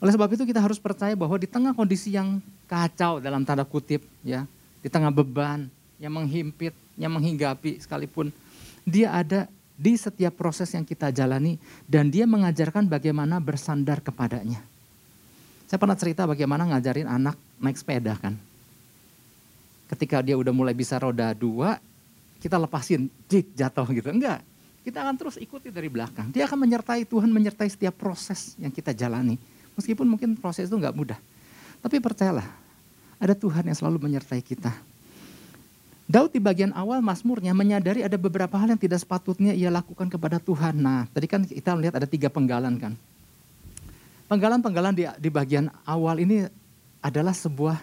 Oleh 0.00 0.16
sebab 0.16 0.32
itu 0.32 0.48
kita 0.48 0.64
harus 0.64 0.80
percaya 0.80 1.12
bahwa 1.12 1.36
di 1.36 1.44
tengah 1.44 1.76
kondisi 1.76 2.16
yang 2.16 2.40
kacau 2.64 3.20
dalam 3.20 3.44
tanda 3.44 3.68
kutip 3.68 4.00
ya, 4.24 4.48
di 4.80 4.88
tengah 4.88 5.12
beban 5.12 5.68
yang 6.00 6.16
menghimpit, 6.16 6.72
yang 6.96 7.12
menghinggapi 7.12 7.76
sekalipun 7.76 8.32
dia 8.88 9.12
ada 9.12 9.44
di 9.76 9.92
setiap 9.92 10.40
proses 10.40 10.72
yang 10.72 10.88
kita 10.88 11.12
jalani 11.12 11.60
dan 11.84 12.08
dia 12.08 12.24
mengajarkan 12.24 12.88
bagaimana 12.88 13.36
bersandar 13.44 14.00
kepadanya. 14.00 14.64
Saya 15.68 15.76
pernah 15.76 15.98
cerita 16.00 16.24
bagaimana 16.24 16.64
ngajarin 16.72 17.10
anak 17.10 17.36
naik 17.60 17.76
sepeda 17.76 18.16
kan 18.16 18.38
ketika 19.90 20.22
dia 20.22 20.34
udah 20.34 20.52
mulai 20.54 20.74
bisa 20.74 20.98
roda 20.98 21.30
dua, 21.32 21.78
kita 22.42 22.58
lepasin, 22.58 23.08
jik 23.30 23.54
jatuh 23.54 23.86
gitu. 23.94 24.08
Enggak, 24.10 24.42
kita 24.86 25.02
akan 25.02 25.14
terus 25.18 25.36
ikuti 25.38 25.74
dari 25.74 25.90
belakang. 25.90 26.30
Dia 26.30 26.46
akan 26.46 26.62
menyertai 26.62 27.02
Tuhan, 27.06 27.30
menyertai 27.30 27.66
setiap 27.66 27.98
proses 27.98 28.54
yang 28.58 28.70
kita 28.70 28.94
jalani. 28.94 29.38
Meskipun 29.74 30.06
mungkin 30.06 30.38
proses 30.38 30.70
itu 30.70 30.76
enggak 30.78 30.94
mudah. 30.94 31.18
Tapi 31.82 31.98
percayalah, 31.98 32.46
ada 33.18 33.34
Tuhan 33.34 33.66
yang 33.66 33.76
selalu 33.76 33.98
menyertai 34.10 34.40
kita. 34.40 34.72
Daud 36.06 36.30
di 36.30 36.38
bagian 36.38 36.70
awal 36.70 37.02
Mazmurnya 37.02 37.50
menyadari 37.50 38.06
ada 38.06 38.14
beberapa 38.14 38.54
hal 38.54 38.70
yang 38.70 38.78
tidak 38.78 39.02
sepatutnya 39.02 39.50
ia 39.50 39.74
lakukan 39.74 40.06
kepada 40.06 40.38
Tuhan. 40.38 40.78
Nah, 40.78 41.10
tadi 41.10 41.26
kan 41.26 41.42
kita 41.42 41.74
melihat 41.74 41.98
ada 41.98 42.06
tiga 42.06 42.30
penggalan 42.30 42.78
kan. 42.78 42.94
Penggalan-penggalan 44.30 44.94
di, 44.94 45.02
di 45.18 45.30
bagian 45.34 45.66
awal 45.82 46.22
ini 46.22 46.46
adalah 47.02 47.34
sebuah 47.34 47.82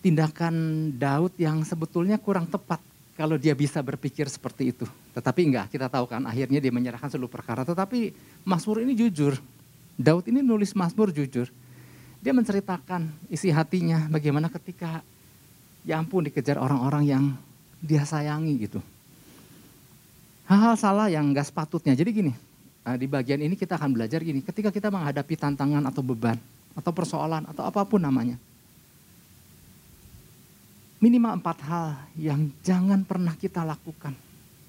tindakan 0.00 0.88
Daud 0.96 1.36
yang 1.36 1.60
sebetulnya 1.64 2.16
kurang 2.16 2.48
tepat 2.48 2.80
kalau 3.20 3.36
dia 3.36 3.52
bisa 3.52 3.84
berpikir 3.84 4.24
seperti 4.32 4.72
itu. 4.72 4.88
Tetapi 5.12 5.40
enggak, 5.44 5.66
kita 5.68 5.92
tahu 5.92 6.08
kan 6.08 6.24
akhirnya 6.24 6.56
dia 6.56 6.72
menyerahkan 6.72 7.12
seluruh 7.12 7.28
perkara. 7.28 7.68
Tetapi 7.68 8.16
Mazmur 8.48 8.80
ini 8.80 8.96
jujur. 8.96 9.36
Daud 10.00 10.24
ini 10.32 10.40
nulis 10.40 10.72
Mazmur 10.72 11.12
jujur. 11.12 11.52
Dia 12.20 12.32
menceritakan 12.32 13.12
isi 13.28 13.52
hatinya 13.52 14.08
bagaimana 14.08 14.48
ketika 14.48 15.04
ya 15.84 16.00
ampun 16.00 16.24
dikejar 16.24 16.56
orang-orang 16.56 17.04
yang 17.04 17.24
dia 17.80 18.04
sayangi 18.08 18.56
gitu. 18.68 18.80
Hal-hal 20.48 20.80
salah 20.80 21.06
yang 21.12 21.28
enggak 21.28 21.52
sepatutnya. 21.52 21.92
Jadi 21.92 22.10
gini, 22.12 22.32
eh, 22.88 22.96
di 22.96 23.04
bagian 23.04 23.40
ini 23.44 23.52
kita 23.52 23.76
akan 23.76 24.00
belajar 24.00 24.24
gini, 24.24 24.40
ketika 24.40 24.72
kita 24.72 24.88
menghadapi 24.88 25.36
tantangan 25.36 25.84
atau 25.84 26.00
beban 26.00 26.40
atau 26.72 26.92
persoalan 26.92 27.44
atau 27.52 27.68
apa 27.68 27.84
pun 27.84 28.00
namanya 28.00 28.40
Minimal 31.00 31.40
empat 31.40 31.58
hal 31.64 31.96
yang 32.12 32.52
jangan 32.60 33.00
pernah 33.08 33.32
kita 33.32 33.64
lakukan. 33.64 34.12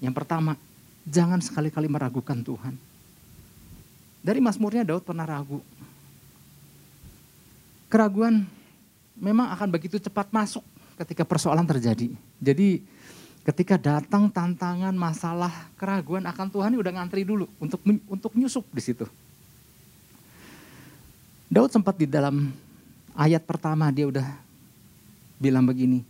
Yang 0.00 0.14
pertama, 0.16 0.56
jangan 1.04 1.44
sekali-kali 1.44 1.92
meragukan 1.92 2.40
Tuhan. 2.40 2.74
Dari 4.24 4.40
Mazmurnya 4.40 4.80
Daud 4.80 5.04
pernah 5.04 5.28
ragu. 5.28 5.60
Keraguan 7.92 8.48
memang 9.12 9.52
akan 9.52 9.68
begitu 9.68 10.00
cepat 10.00 10.32
masuk 10.32 10.64
ketika 11.04 11.28
persoalan 11.28 11.68
terjadi. 11.68 12.08
Jadi 12.40 12.80
ketika 13.44 13.76
datang 13.76 14.32
tantangan, 14.32 14.94
masalah, 14.96 15.52
keraguan 15.76 16.24
akan 16.24 16.48
Tuhan 16.48 16.78
udah 16.80 16.92
ngantri 16.96 17.28
dulu 17.28 17.44
untuk 17.60 17.84
untuk 18.08 18.32
nyusup 18.32 18.64
di 18.72 18.80
situ. 18.80 19.04
Daud 21.52 21.68
sempat 21.68 22.00
di 22.00 22.08
dalam 22.08 22.48
ayat 23.12 23.44
pertama 23.44 23.92
dia 23.92 24.08
udah 24.08 24.24
bilang 25.36 25.68
begini, 25.68 26.00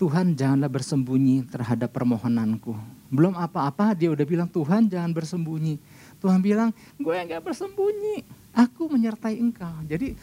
Tuhan 0.00 0.32
janganlah 0.32 0.72
bersembunyi 0.72 1.44
terhadap 1.44 1.92
permohonanku. 1.92 2.72
Belum 3.12 3.36
apa-apa 3.36 3.92
dia 3.92 4.08
udah 4.08 4.24
bilang 4.24 4.48
Tuhan 4.48 4.88
jangan 4.88 5.12
bersembunyi. 5.12 5.76
Tuhan 6.24 6.40
bilang 6.40 6.72
gue 6.96 7.12
gak 7.12 7.44
bersembunyi. 7.44 8.24
Aku 8.56 8.88
menyertai 8.88 9.36
engkau. 9.36 9.76
Jadi 9.84 10.16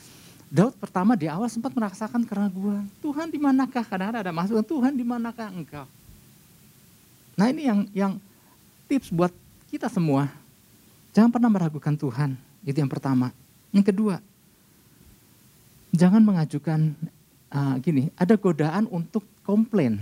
Daud 0.50 0.74
pertama 0.82 1.14
di 1.14 1.30
awal 1.30 1.46
sempat 1.46 1.78
merasakan 1.78 2.26
keraguan. 2.26 2.90
Tuhan 3.06 3.30
di 3.30 3.38
manakah? 3.38 3.86
Kadang 3.86 4.18
ada 4.18 4.34
masukan 4.34 4.66
Tuhan 4.66 4.98
di 4.98 5.06
manakah 5.06 5.54
engkau? 5.54 5.86
Nah 7.38 7.46
ini 7.54 7.70
yang 7.70 7.80
yang 7.94 8.14
tips 8.90 9.14
buat 9.14 9.30
kita 9.70 9.94
semua. 9.94 10.26
Jangan 11.14 11.30
pernah 11.30 11.54
meragukan 11.54 11.94
Tuhan. 11.94 12.34
Itu 12.66 12.82
yang 12.82 12.90
pertama. 12.90 13.30
Yang 13.70 13.94
kedua, 13.94 14.16
jangan 15.94 16.26
mengajukan 16.26 16.98
uh, 17.52 17.76
gini, 17.80 18.12
ada 18.16 18.36
godaan 18.36 18.88
untuk 18.92 19.24
komplain, 19.44 20.00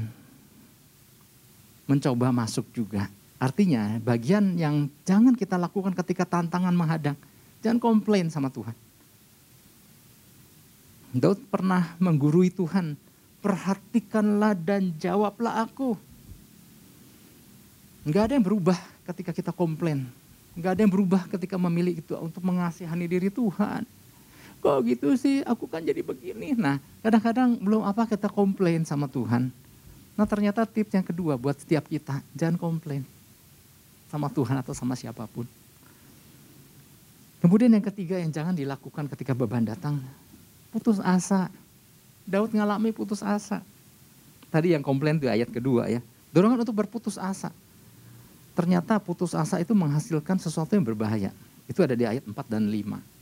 mencoba 1.85 2.33
masuk 2.33 2.65
juga. 2.73 3.09
Artinya 3.35 3.99
bagian 4.01 4.55
yang 4.55 4.87
jangan 5.03 5.35
kita 5.35 5.59
lakukan 5.59 5.93
ketika 5.93 6.23
tantangan 6.25 6.73
menghadang, 6.73 7.17
jangan 7.61 7.77
komplain 7.81 8.31
sama 8.31 8.49
Tuhan. 8.49 8.73
Daud 11.15 11.39
pernah 11.47 11.95
menggurui 11.99 12.51
Tuhan, 12.51 12.99
perhatikanlah 13.39 14.55
dan 14.55 14.91
jawablah 14.99 15.63
aku. 15.63 15.95
Enggak 18.03 18.29
ada 18.29 18.33
yang 18.37 18.45
berubah 18.45 18.77
ketika 19.07 19.31
kita 19.31 19.51
komplain. 19.55 20.05
Enggak 20.55 20.75
ada 20.75 20.81
yang 20.83 20.91
berubah 20.91 21.23
ketika 21.31 21.55
memilih 21.55 21.99
itu 21.99 22.13
untuk 22.19 22.43
mengasihani 22.43 23.07
diri 23.07 23.31
Tuhan 23.31 23.87
kok 24.59 24.79
gitu 24.85 25.15
sih, 25.15 25.41
aku 25.45 25.65
kan 25.69 25.81
jadi 25.83 26.01
begini. 26.01 26.57
Nah, 26.57 26.81
kadang-kadang 27.01 27.57
belum 27.59 27.85
apa 27.85 28.09
kita 28.09 28.29
komplain 28.31 28.83
sama 28.83 29.05
Tuhan. 29.07 29.50
Nah, 30.15 30.25
ternyata 30.25 30.63
tips 30.63 30.95
yang 30.95 31.05
kedua 31.05 31.35
buat 31.35 31.59
setiap 31.59 31.85
kita, 31.91 32.24
jangan 32.31 32.55
komplain 32.55 33.03
sama 34.07 34.31
Tuhan 34.31 34.55
atau 34.62 34.71
sama 34.71 34.95
siapa 34.95 35.27
pun. 35.27 35.43
Kemudian 37.43 37.69
yang 37.69 37.83
ketiga 37.83 38.17
yang 38.17 38.31
jangan 38.33 38.55
dilakukan 38.55 39.05
ketika 39.12 39.35
beban 39.38 39.62
datang, 39.62 40.01
putus 40.74 40.97
asa. 41.03 41.51
Daud 42.25 42.50
ngalami 42.57 42.89
putus 42.89 43.21
asa. 43.21 43.62
Tadi 44.50 44.74
yang 44.74 44.81
komplain 44.81 45.21
di 45.21 45.29
ayat 45.29 45.53
kedua 45.53 45.85
ya. 45.85 46.01
Dorongan 46.33 46.65
untuk 46.65 46.74
berputus 46.74 47.21
asa. 47.21 47.53
Ternyata 48.57 48.97
putus 48.97 49.35
asa 49.35 49.59
itu 49.62 49.75
menghasilkan 49.77 50.39
sesuatu 50.41 50.74
yang 50.74 50.81
berbahaya. 50.88 51.29
Itu 51.67 51.83
ada 51.83 51.93
di 51.93 52.07
ayat 52.07 52.24
4 52.25 52.33
dan 52.50 52.65
5. 52.71 53.14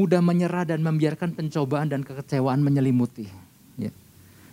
Mudah 0.00 0.24
menyerah 0.24 0.64
dan 0.64 0.80
membiarkan 0.80 1.36
pencobaan 1.36 1.92
dan 1.92 2.00
kekecewaan 2.00 2.64
menyelimuti. 2.64 3.28
Ya. 3.76 3.92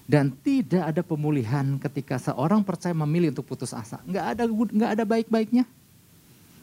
Dan 0.04 0.36
tidak 0.44 0.92
ada 0.92 1.00
pemulihan 1.08 1.80
ketika 1.80 2.20
seorang 2.20 2.68
percaya 2.68 2.92
memilih 2.92 3.32
untuk 3.32 3.48
putus 3.48 3.72
asa. 3.72 4.04
Nggak 4.04 4.25
ada 4.36 4.44
nggak 4.51 4.92
ada 5.00 5.04
baik-baiknya. 5.08 5.63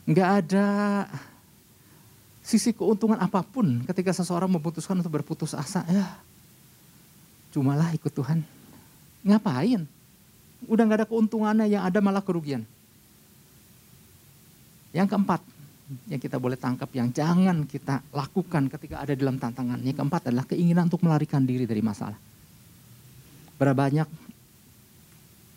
Nggak 0.05 0.31
ada 0.45 0.67
sisi 2.45 2.77
keuntungan 2.77 3.17
apa 3.17 3.41
pun 3.41 3.81
ketika 3.89 4.13
seseorang 4.13 4.53
memutuskan 4.53 5.01
untuk 5.01 5.17
berputus 5.17 5.57
asa, 5.57 5.81
ya 5.89 6.13
cumalah 7.57 7.95
ikut 7.97 8.13
Tuhan. 8.13 8.45
Ngapain? 9.25 9.89
Udah 10.67 10.83
gak 10.85 10.99
ada 11.05 11.09
keuntungannya, 11.09 11.71
yang 11.71 11.87
ada 11.87 12.03
malah 12.03 12.21
kerugian. 12.21 12.67
Yang 14.91 15.15
keempat, 15.15 15.41
yang 16.11 16.21
kita 16.21 16.37
boleh 16.39 16.59
tangkap, 16.59 16.89
yang 16.95 17.11
jangan 17.11 17.65
kita 17.65 18.03
lakukan 18.13 18.71
ketika 18.71 19.03
ada 19.03 19.13
dalam 19.17 19.41
tantangan. 19.41 19.81
Yang 19.83 20.03
keempat 20.03 20.31
adalah 20.31 20.47
keinginan 20.47 20.87
untuk 20.87 21.03
melarikan 21.03 21.43
diri 21.43 21.65
dari 21.65 21.81
masalah. 21.81 22.17
Berapa 23.55 23.87
banyak 23.87 24.09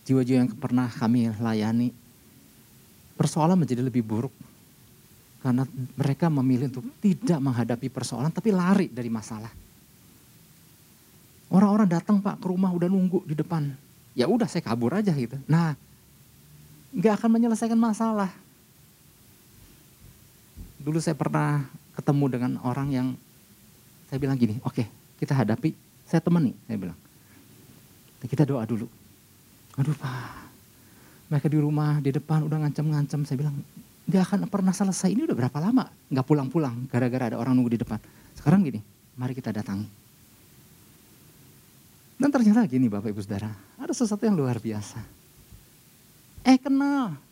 jiwa-jiwa 0.07 0.37
yang 0.47 0.51
pernah 0.55 0.87
kami 0.87 1.33
layani, 1.35 1.91
persoalan 3.19 3.59
menjadi 3.59 3.83
lebih 3.83 4.05
buruk 4.05 4.31
karena 5.41 5.63
mereka 5.95 6.31
memilih 6.31 6.71
untuk 6.71 6.85
tidak 7.03 7.39
menghadapi 7.41 7.87
persoalan 7.91 8.31
tapi 8.31 8.53
lari 8.53 8.87
dari 8.87 9.09
masalah. 9.11 9.51
Orang-orang 11.47 11.87
datang 11.87 12.19
pak 12.19 12.39
ke 12.43 12.47
rumah 12.51 12.71
udah 12.71 12.91
nunggu 12.91 13.23
di 13.23 13.35
depan. 13.35 13.71
Ya 14.17 14.27
udah 14.27 14.49
saya 14.49 14.65
kabur 14.65 14.91
aja 14.95 15.13
gitu. 15.15 15.39
Nah 15.47 15.77
nggak 16.91 17.13
akan 17.21 17.29
menyelesaikan 17.37 17.79
masalah. 17.79 18.31
Dulu 20.87 21.03
saya 21.03 21.19
pernah 21.19 21.67
ketemu 21.99 22.25
dengan 22.31 22.51
orang 22.63 22.87
yang 22.95 23.07
saya 24.07 24.23
bilang 24.23 24.39
gini, 24.39 24.55
oke 24.63 24.71
okay, 24.71 24.87
kita 25.19 25.35
hadapi, 25.35 25.75
saya 26.07 26.23
temani, 26.23 26.55
saya 26.63 26.79
bilang. 26.79 26.95
Kita 28.23 28.47
doa 28.47 28.63
dulu. 28.63 28.87
Aduh 29.75 29.91
pak, 29.99 30.47
mereka 31.27 31.51
di 31.51 31.59
rumah, 31.59 31.99
di 31.99 32.15
depan 32.15 32.47
udah 32.47 32.63
ngancam-ngancam. 32.63 33.27
Saya 33.27 33.35
bilang, 33.35 33.59
nggak 34.07 34.23
akan 34.31 34.39
pernah 34.47 34.71
selesai. 34.71 35.11
Ini 35.11 35.27
udah 35.27 35.35
berapa 35.35 35.59
lama 35.59 35.91
nggak 36.07 36.23
pulang-pulang 36.23 36.87
gara-gara 36.87 37.35
ada 37.35 37.37
orang 37.37 37.51
nunggu 37.59 37.75
di 37.75 37.79
depan. 37.83 37.99
Sekarang 38.39 38.63
gini, 38.63 38.79
mari 39.19 39.35
kita 39.35 39.51
datangi. 39.51 39.91
Dan 42.15 42.31
ternyata 42.31 42.63
gini 42.63 42.87
Bapak 42.87 43.11
Ibu 43.11 43.21
Saudara, 43.27 43.51
ada 43.75 43.91
sesuatu 43.91 44.23
yang 44.23 44.39
luar 44.39 44.57
biasa. 44.57 45.03
Eh 46.47 46.55
kenal. 46.55 47.26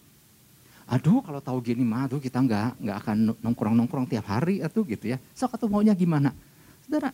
Aduh 0.85 1.25
kalau 1.25 1.41
tahu 1.41 1.57
gini 1.65 1.81
mah 1.81 2.05
tuh 2.05 2.21
kita 2.21 2.37
nggak 2.45 2.77
nggak 2.77 2.97
akan 3.01 3.17
nongkrong-nongkrong 3.41 4.05
tiap 4.05 4.29
hari 4.29 4.61
atau 4.61 4.85
gitu 4.85 5.09
ya. 5.09 5.17
So 5.33 5.49
atau 5.49 5.65
maunya 5.65 5.97
gimana? 5.97 6.29
Saudara, 6.85 7.09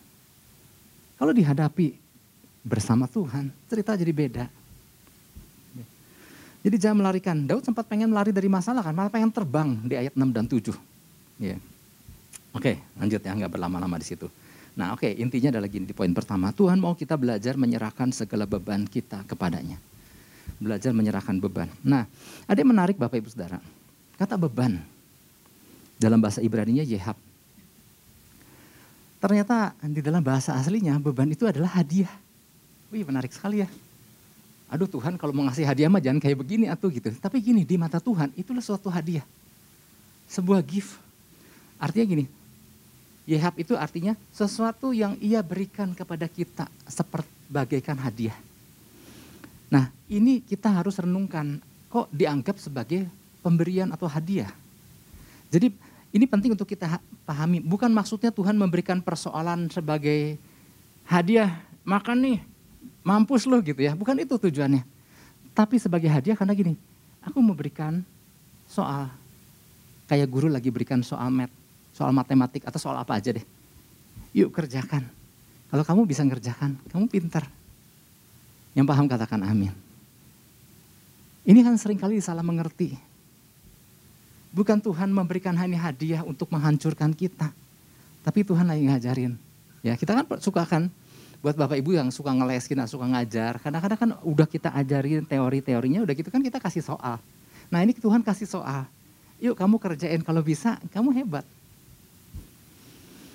kalau 1.16 1.32
dihadapi 1.32 1.96
bersama 2.60 3.08
Tuhan, 3.08 3.48
cerita 3.66 3.96
jadi 3.96 4.12
beda. 4.12 4.44
Jadi 6.62 6.76
jangan 6.78 7.02
melarikan. 7.02 7.42
Daud 7.42 7.66
sempat 7.66 7.90
pengen 7.90 8.12
melari 8.12 8.30
dari 8.30 8.46
masalah 8.46 8.86
kan, 8.86 8.94
malah 8.94 9.10
pengen 9.10 9.34
terbang 9.34 9.74
di 9.82 9.98
ayat 9.98 10.14
6 10.14 10.30
dan 10.30 10.46
7. 10.46 10.70
Ya. 11.42 11.58
Oke, 12.54 12.78
lanjut 12.94 13.18
ya, 13.18 13.32
nggak 13.34 13.50
berlama-lama 13.50 13.98
di 13.98 14.06
situ. 14.06 14.30
Nah 14.72 14.96
oke, 14.96 15.04
intinya 15.04 15.58
adalah 15.58 15.68
gini 15.68 15.84
di 15.84 15.92
poin 15.92 16.12
pertama. 16.16 16.48
Tuhan 16.54 16.80
mau 16.80 16.96
kita 16.96 17.18
belajar 17.18 17.60
menyerahkan 17.60 18.08
segala 18.14 18.48
beban 18.48 18.88
kita 18.88 19.24
kepadanya. 19.28 19.76
Belajar 20.62 20.94
menyerahkan 20.94 21.36
beban. 21.42 21.68
Nah, 21.82 22.06
ada 22.46 22.58
yang 22.58 22.70
menarik 22.70 22.94
Bapak 22.94 23.18
Ibu 23.18 23.28
Saudara. 23.30 23.58
Kata 24.14 24.38
beban, 24.38 24.78
dalam 25.98 26.22
bahasa 26.22 26.38
Ibrani-nya 26.38 26.86
Yehab. 26.86 27.18
Ternyata 29.22 29.74
di 29.86 30.02
dalam 30.02 30.22
bahasa 30.22 30.54
aslinya 30.54 30.98
beban 30.98 31.30
itu 31.30 31.46
adalah 31.46 31.70
hadiah. 31.78 32.10
Wih 32.90 33.06
menarik 33.06 33.30
sekali 33.30 33.62
ya 33.62 33.68
aduh 34.72 34.88
Tuhan 34.88 35.20
kalau 35.20 35.36
mau 35.36 35.44
ngasih 35.44 35.68
hadiah 35.68 35.92
mah 35.92 36.00
jangan 36.00 36.16
kayak 36.16 36.40
begini 36.40 36.64
atau 36.72 36.88
gitu. 36.88 37.12
Tapi 37.20 37.44
gini, 37.44 37.60
di 37.60 37.76
mata 37.76 38.00
Tuhan 38.00 38.32
itulah 38.32 38.64
suatu 38.64 38.88
hadiah. 38.88 39.22
Sebuah 40.32 40.64
gift. 40.64 40.96
Artinya 41.76 42.08
gini, 42.08 42.24
Yehab 43.28 43.60
itu 43.60 43.76
artinya 43.76 44.16
sesuatu 44.32 44.96
yang 44.96 45.20
ia 45.20 45.44
berikan 45.44 45.92
kepada 45.92 46.24
kita 46.24 46.64
seperti 46.88 47.28
bagaikan 47.52 48.00
hadiah. 48.00 48.34
Nah 49.72 49.88
ini 50.12 50.44
kita 50.44 50.68
harus 50.68 51.00
renungkan, 51.00 51.56
kok 51.88 52.12
dianggap 52.12 52.60
sebagai 52.60 53.08
pemberian 53.40 53.88
atau 53.88 54.04
hadiah. 54.04 54.52
Jadi 55.48 55.72
ini 56.12 56.28
penting 56.28 56.52
untuk 56.52 56.68
kita 56.68 57.00
pahami, 57.24 57.64
bukan 57.64 57.88
maksudnya 57.88 58.28
Tuhan 58.28 58.52
memberikan 58.52 59.00
persoalan 59.00 59.72
sebagai 59.72 60.36
hadiah, 61.08 61.56
makan 61.88 62.20
nih 62.20 62.38
mampus 63.00 63.48
loh 63.48 63.64
gitu 63.64 63.80
ya. 63.80 63.96
Bukan 63.96 64.20
itu 64.20 64.36
tujuannya. 64.36 64.84
Tapi 65.56 65.80
sebagai 65.80 66.12
hadiah 66.12 66.36
karena 66.36 66.52
gini, 66.52 66.76
aku 67.24 67.40
memberikan 67.40 68.04
soal 68.68 69.08
kayak 70.04 70.28
guru 70.28 70.52
lagi 70.52 70.68
berikan 70.68 71.00
soal 71.00 71.32
mat, 71.32 71.48
soal 71.96 72.12
matematik 72.12 72.68
atau 72.68 72.76
soal 72.76 73.00
apa 73.00 73.16
aja 73.16 73.32
deh. 73.32 73.44
Yuk 74.36 74.52
kerjakan. 74.52 75.08
Kalau 75.72 75.84
kamu 75.84 76.04
bisa 76.04 76.20
ngerjakan, 76.20 76.76
kamu 76.92 77.08
pintar. 77.08 77.48
Yang 78.72 78.86
paham 78.88 79.06
katakan 79.08 79.40
amin. 79.44 79.72
Ini 81.42 81.60
kan 81.66 81.74
sering 81.76 81.98
kali 81.98 82.22
salah 82.22 82.44
mengerti. 82.46 82.94
Bukan 84.52 84.78
Tuhan 84.80 85.10
memberikan 85.10 85.56
hanya 85.56 85.80
hadiah 85.90 86.22
untuk 86.22 86.52
menghancurkan 86.52 87.16
kita. 87.16 87.50
Tapi 88.22 88.46
Tuhan 88.46 88.68
lagi 88.68 88.84
ngajarin. 88.84 89.34
Ya, 89.82 89.98
kita 89.98 90.14
kan 90.14 90.24
suka 90.38 90.62
kan 90.62 90.86
buat 91.42 91.58
bapak 91.58 91.82
ibu 91.82 91.90
yang 91.90 92.06
suka 92.14 92.30
ngeles 92.30 92.70
kita 92.70 92.86
suka 92.86 93.02
ngajar, 93.02 93.58
kadang-kadang 93.58 93.98
kan 93.98 94.10
udah 94.22 94.46
kita 94.46 94.70
ajarin 94.78 95.26
teori-teorinya, 95.26 96.06
udah 96.06 96.14
gitu 96.14 96.30
kan 96.30 96.38
kita 96.38 96.62
kasih 96.62 96.86
soal. 96.86 97.18
Nah 97.66 97.82
ini 97.82 97.90
Tuhan 97.98 98.22
kasih 98.22 98.46
soal, 98.46 98.86
yuk 99.42 99.58
kamu 99.58 99.82
kerjain 99.82 100.22
kalau 100.22 100.38
bisa, 100.38 100.78
kamu 100.94 101.10
hebat. 101.18 101.42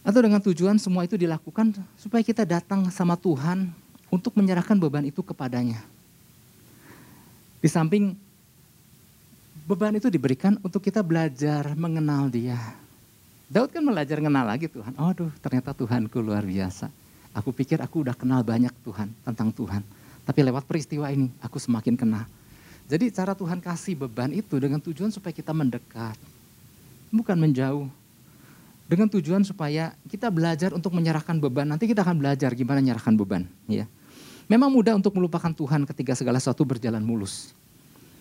Atau 0.07 0.23
dengan 0.23 0.39
tujuan 0.39 0.79
semua 0.79 1.03
itu 1.03 1.19
dilakukan 1.19 1.75
supaya 1.99 2.23
kita 2.23 2.47
datang 2.47 2.87
sama 2.95 3.19
Tuhan 3.19 3.75
untuk 4.13 4.33
menyerahkan 4.37 4.77
beban 4.79 5.05
itu 5.07 5.19
kepadanya. 5.23 5.83
Di 7.59 7.69
samping 7.71 8.13
beban 9.67 9.95
itu 9.97 10.07
diberikan 10.07 10.55
untuk 10.63 10.79
kita 10.79 11.03
belajar 11.03 11.75
mengenal 11.75 12.31
dia. 12.31 12.57
Daud 13.47 13.71
kan 13.71 13.83
belajar 13.83 14.19
mengenal 14.19 14.45
lagi 14.47 14.67
Tuhan. 14.67 14.95
Aduh 14.95 15.31
ternyata 15.39 15.71
Tuhanku 15.71 16.19
luar 16.19 16.43
biasa 16.43 16.91
Aku 17.37 17.53
pikir 17.53 17.77
aku 17.77 18.01
udah 18.01 18.17
kenal 18.17 18.41
banyak 18.41 18.73
Tuhan, 18.81 19.13
tentang 19.21 19.53
Tuhan. 19.53 19.85
Tapi 20.25 20.39
lewat 20.41 20.65
peristiwa 20.65 21.05
ini, 21.13 21.29
aku 21.37 21.61
semakin 21.61 21.93
kenal. 21.93 22.25
Jadi 22.89 23.13
cara 23.13 23.37
Tuhan 23.37 23.61
kasih 23.61 23.93
beban 23.93 24.33
itu 24.33 24.57
dengan 24.57 24.81
tujuan 24.81 25.13
supaya 25.13 25.29
kita 25.29 25.53
mendekat. 25.53 26.17
Bukan 27.13 27.37
menjauh. 27.37 27.85
Dengan 28.89 29.05
tujuan 29.11 29.45
supaya 29.45 29.93
kita 30.09 30.33
belajar 30.33 30.73
untuk 30.73 30.95
menyerahkan 30.97 31.37
beban. 31.37 31.69
Nanti 31.69 31.85
kita 31.85 32.01
akan 32.01 32.17
belajar 32.17 32.57
gimana 32.57 32.81
menyerahkan 32.81 33.13
beban. 33.13 33.45
ya. 33.69 33.85
Memang 34.47 34.71
mudah 34.71 34.95
untuk 34.95 35.11
melupakan 35.15 35.51
Tuhan 35.51 35.83
ketika 35.83 36.15
segala 36.15 36.39
sesuatu 36.39 36.63
berjalan 36.63 37.03
mulus. 37.03 37.51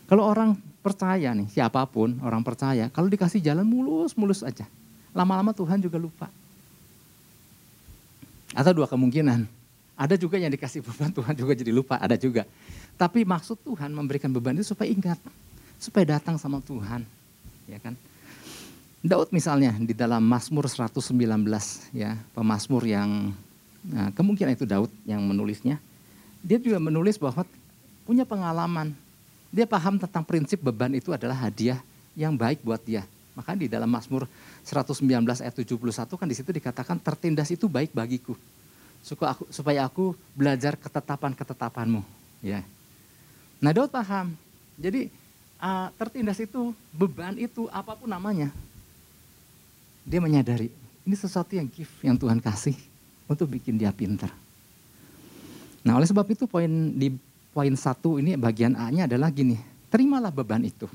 Kalau 0.06 0.22
orang 0.26 0.54
percaya 0.82 1.34
nih, 1.34 1.50
siapa 1.50 1.82
pun 1.86 2.18
orang 2.22 2.42
percaya, 2.42 2.86
kalau 2.90 3.10
dikasih 3.10 3.42
jalan 3.42 3.66
mulus-mulus 3.66 4.42
aja. 4.42 4.66
Lama-lama 5.14 5.50
Tuhan 5.50 5.82
juga 5.82 5.98
lupa. 5.98 6.30
Atau 8.54 8.74
dua 8.74 8.86
kemungkinan. 8.86 9.46
Ada 9.96 10.14
juga 10.20 10.36
yang 10.36 10.52
dikasih 10.52 10.84
beban 10.84 11.10
Tuhan 11.10 11.34
juga 11.34 11.56
jadi 11.56 11.72
lupa, 11.74 11.98
ada 11.98 12.14
juga. 12.14 12.44
Tapi 12.94 13.24
maksud 13.24 13.58
Tuhan 13.64 13.90
memberikan 13.90 14.30
beban 14.30 14.54
itu 14.54 14.76
supaya 14.76 14.86
ingat, 14.92 15.18
supaya 15.80 16.18
datang 16.18 16.36
sama 16.36 16.60
Tuhan, 16.62 17.02
ya 17.64 17.78
kan? 17.80 17.96
Daud 19.06 19.30
misalnya 19.30 19.76
di 19.78 19.94
dalam 19.94 20.24
Mazmur 20.24 20.66
119 20.66 21.14
ya, 21.94 22.18
pemazmur 22.34 22.82
yang 22.82 23.30
nah, 23.86 24.10
kemungkinan 24.10 24.58
itu 24.58 24.66
Daud 24.66 24.90
yang 25.06 25.22
menulisnya. 25.22 25.78
Dia 26.46 26.62
juga 26.62 26.78
menulis 26.78 27.18
bahwa 27.18 27.42
punya 28.06 28.22
pengalaman. 28.22 28.94
Dia 29.50 29.66
paham 29.66 29.98
tentang 29.98 30.22
prinsip 30.22 30.62
beban 30.62 30.94
itu 30.94 31.10
adalah 31.10 31.34
hadiah 31.34 31.82
yang 32.14 32.38
baik 32.38 32.62
buat 32.62 32.78
dia. 32.86 33.02
Maka 33.34 33.58
di 33.58 33.66
dalam 33.66 33.90
Mazmur 33.90 34.30
119 34.62 35.02
ayat 35.42 35.54
71 35.58 36.06
kan 36.06 36.26
di 36.30 36.36
situ 36.38 36.54
dikatakan 36.54 37.02
tertindas 37.02 37.50
itu 37.50 37.66
baik 37.66 37.90
bagiku. 37.90 38.38
Supaya 39.50 39.82
aku 39.82 40.14
belajar 40.38 40.78
ketetapan-ketetapanmu. 40.78 42.06
Ya. 42.46 42.62
Nah 43.58 43.74
Daud 43.74 43.90
paham. 43.90 44.38
Jadi 44.78 45.10
uh, 45.58 45.90
tertindas 45.98 46.38
itu, 46.38 46.70
beban 46.94 47.34
itu, 47.34 47.66
apa 47.74 47.98
pun 47.98 48.06
namanya. 48.06 48.54
Dia 50.06 50.22
menyadari 50.22 50.70
Ini 51.06 51.14
sesuatu 51.14 51.54
yang 51.54 51.70
gift 51.70 52.02
yang 52.02 52.18
Tuhan 52.18 52.42
kasih 52.42 52.74
untuk 53.30 53.46
bikin 53.50 53.78
dia 53.78 53.94
pinter. 53.94 54.30
Nah 55.86 55.94
oleh 55.94 56.08
sebab 56.10 56.26
itu 56.26 56.50
poin 56.50 56.66
di 56.98 57.14
poin 57.54 57.70
satu 57.78 58.18
ini 58.18 58.34
bagian 58.34 58.74
A-nya 58.74 59.06
adalah 59.06 59.30
gini, 59.30 59.54
terimalah 59.86 60.34
beban 60.34 60.66
itu. 60.66 60.90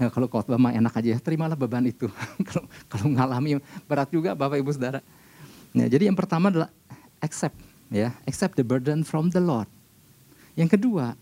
Ya, 0.00 0.08
kalau 0.08 0.30
khotbah 0.30 0.56
mah 0.56 0.72
enak 0.72 0.94
aja 0.94 1.14
ya, 1.14 1.18
terimalah 1.20 1.58
beban 1.58 1.84
itu. 1.84 2.08
kalau 2.48 2.64
kalau 2.88 3.06
ngalami 3.12 3.60
berat 3.84 4.08
juga 4.08 4.32
Bapak 4.32 4.56
Ibu 4.56 4.72
Saudara. 4.72 5.04
Nah, 5.76 5.84
jadi 5.84 6.08
yang 6.08 6.16
pertama 6.16 6.48
adalah 6.48 6.72
accept 7.20 7.58
ya, 7.92 8.16
accept 8.24 8.56
the 8.56 8.64
burden 8.64 9.04
from 9.04 9.28
the 9.28 9.42
Lord. 9.42 9.68
Yang 10.56 10.80
kedua, 10.80 11.12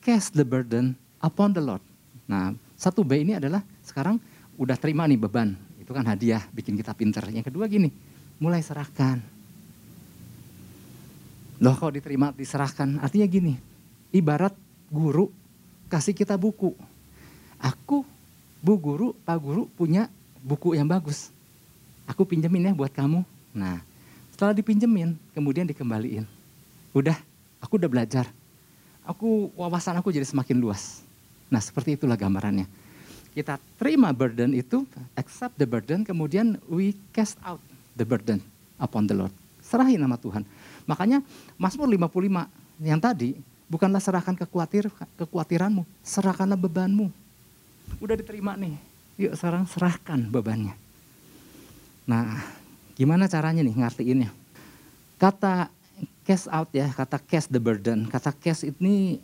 cast 0.00 0.32
the 0.32 0.46
burden 0.46 0.96
upon 1.20 1.52
the 1.52 1.60
Lord. 1.60 1.84
Nah, 2.24 2.56
satu 2.80 3.04
B 3.04 3.20
ini 3.20 3.36
adalah 3.36 3.60
sekarang 3.84 4.16
udah 4.56 4.78
terima 4.78 5.04
nih 5.04 5.20
beban. 5.20 5.52
Itu 5.76 5.92
kan 5.92 6.06
hadiah 6.06 6.42
bikin 6.54 6.78
kita 6.78 6.94
pinter. 6.96 7.22
Yang 7.28 7.52
kedua 7.52 7.68
gini, 7.68 7.92
mulai 8.38 8.62
serahkan. 8.62 9.39
Loh 11.60 11.76
kalau 11.76 11.92
diterima 11.92 12.32
diserahkan, 12.32 12.96
artinya 13.04 13.28
gini, 13.28 13.60
ibarat 14.16 14.56
guru 14.88 15.28
kasih 15.92 16.16
kita 16.16 16.40
buku. 16.40 16.72
Aku, 17.60 18.00
Bu 18.64 18.80
Guru, 18.80 19.12
Pak 19.28 19.36
Guru 19.36 19.68
punya 19.76 20.08
buku 20.40 20.72
yang 20.72 20.88
bagus. 20.88 21.28
Aku 22.08 22.24
pinjemin 22.24 22.68
ya 22.68 22.72
buat 22.72 22.88
kamu. 22.88 23.20
Nah, 23.52 23.84
setelah 24.32 24.56
dipinjemin, 24.56 25.20
kemudian 25.36 25.68
dikembaliin. 25.68 26.24
Udah, 26.96 27.20
aku 27.60 27.76
udah 27.76 27.92
belajar. 27.92 28.24
Aku 29.04 29.52
wawasan 29.52 30.00
aku 30.00 30.08
jadi 30.08 30.24
semakin 30.24 30.56
luas. 30.56 31.04
Nah, 31.52 31.60
seperti 31.60 32.00
itulah 32.00 32.16
gambarannya. 32.16 32.64
Kita 33.36 33.60
terima 33.76 34.10
burden 34.16 34.56
itu, 34.56 34.88
accept 35.12 35.60
the 35.60 35.68
burden, 35.68 36.08
kemudian 36.08 36.56
we 36.72 36.96
cast 37.12 37.36
out 37.44 37.60
the 37.94 38.06
burden 38.08 38.40
upon 38.80 39.04
the 39.04 39.14
Lord. 39.14 39.34
Serahin 39.60 40.00
nama 40.00 40.16
Tuhan. 40.16 40.42
Makanya 40.90 41.22
Mazmur 41.54 41.86
55 41.86 42.82
yang 42.82 42.98
tadi 42.98 43.38
bukanlah 43.70 44.02
serahkan 44.02 44.34
kekhawatir, 44.34 44.90
kekhawatiranmu, 45.14 45.86
serahkanlah 46.02 46.58
bebanmu. 46.58 47.06
Udah 48.02 48.18
diterima 48.18 48.58
nih, 48.58 48.74
yuk 49.14 49.38
sekarang 49.38 49.70
serahkan 49.70 50.26
bebannya. 50.26 50.74
Nah, 52.10 52.42
gimana 52.98 53.30
caranya 53.30 53.62
nih 53.62 53.78
ngertiinnya? 53.78 54.34
Kata 55.14 55.70
cast 56.26 56.50
out 56.50 56.74
ya, 56.74 56.90
kata 56.90 57.22
cast 57.22 57.54
the 57.54 57.62
burden, 57.62 58.10
kata 58.10 58.34
cast 58.34 58.66
ini 58.66 59.22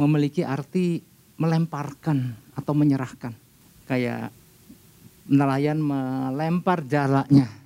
memiliki 0.00 0.40
arti 0.40 1.04
melemparkan 1.36 2.32
atau 2.56 2.72
menyerahkan. 2.72 3.36
Kayak 3.84 4.32
nelayan 5.28 5.76
melempar 5.82 6.80
jalanya 6.86 7.65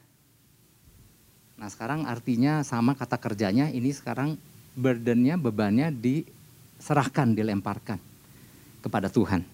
Nah 1.60 1.68
sekarang 1.68 2.08
artinya 2.08 2.64
sama 2.64 2.96
kata 2.96 3.20
kerjanya 3.20 3.68
ini 3.68 3.92
sekarang 3.92 4.40
burdennya, 4.72 5.36
bebannya 5.36 5.92
diserahkan, 5.92 7.36
dilemparkan 7.36 8.00
kepada 8.80 9.12
Tuhan. 9.12 9.44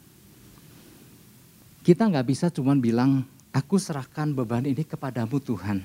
Kita 1.82 2.06
nggak 2.06 2.26
bisa 2.30 2.46
cuma 2.46 2.78
bilang, 2.78 3.26
aku 3.50 3.74
serahkan 3.82 4.30
beban 4.30 4.62
ini 4.62 4.86
kepadamu 4.86 5.42
Tuhan. 5.42 5.82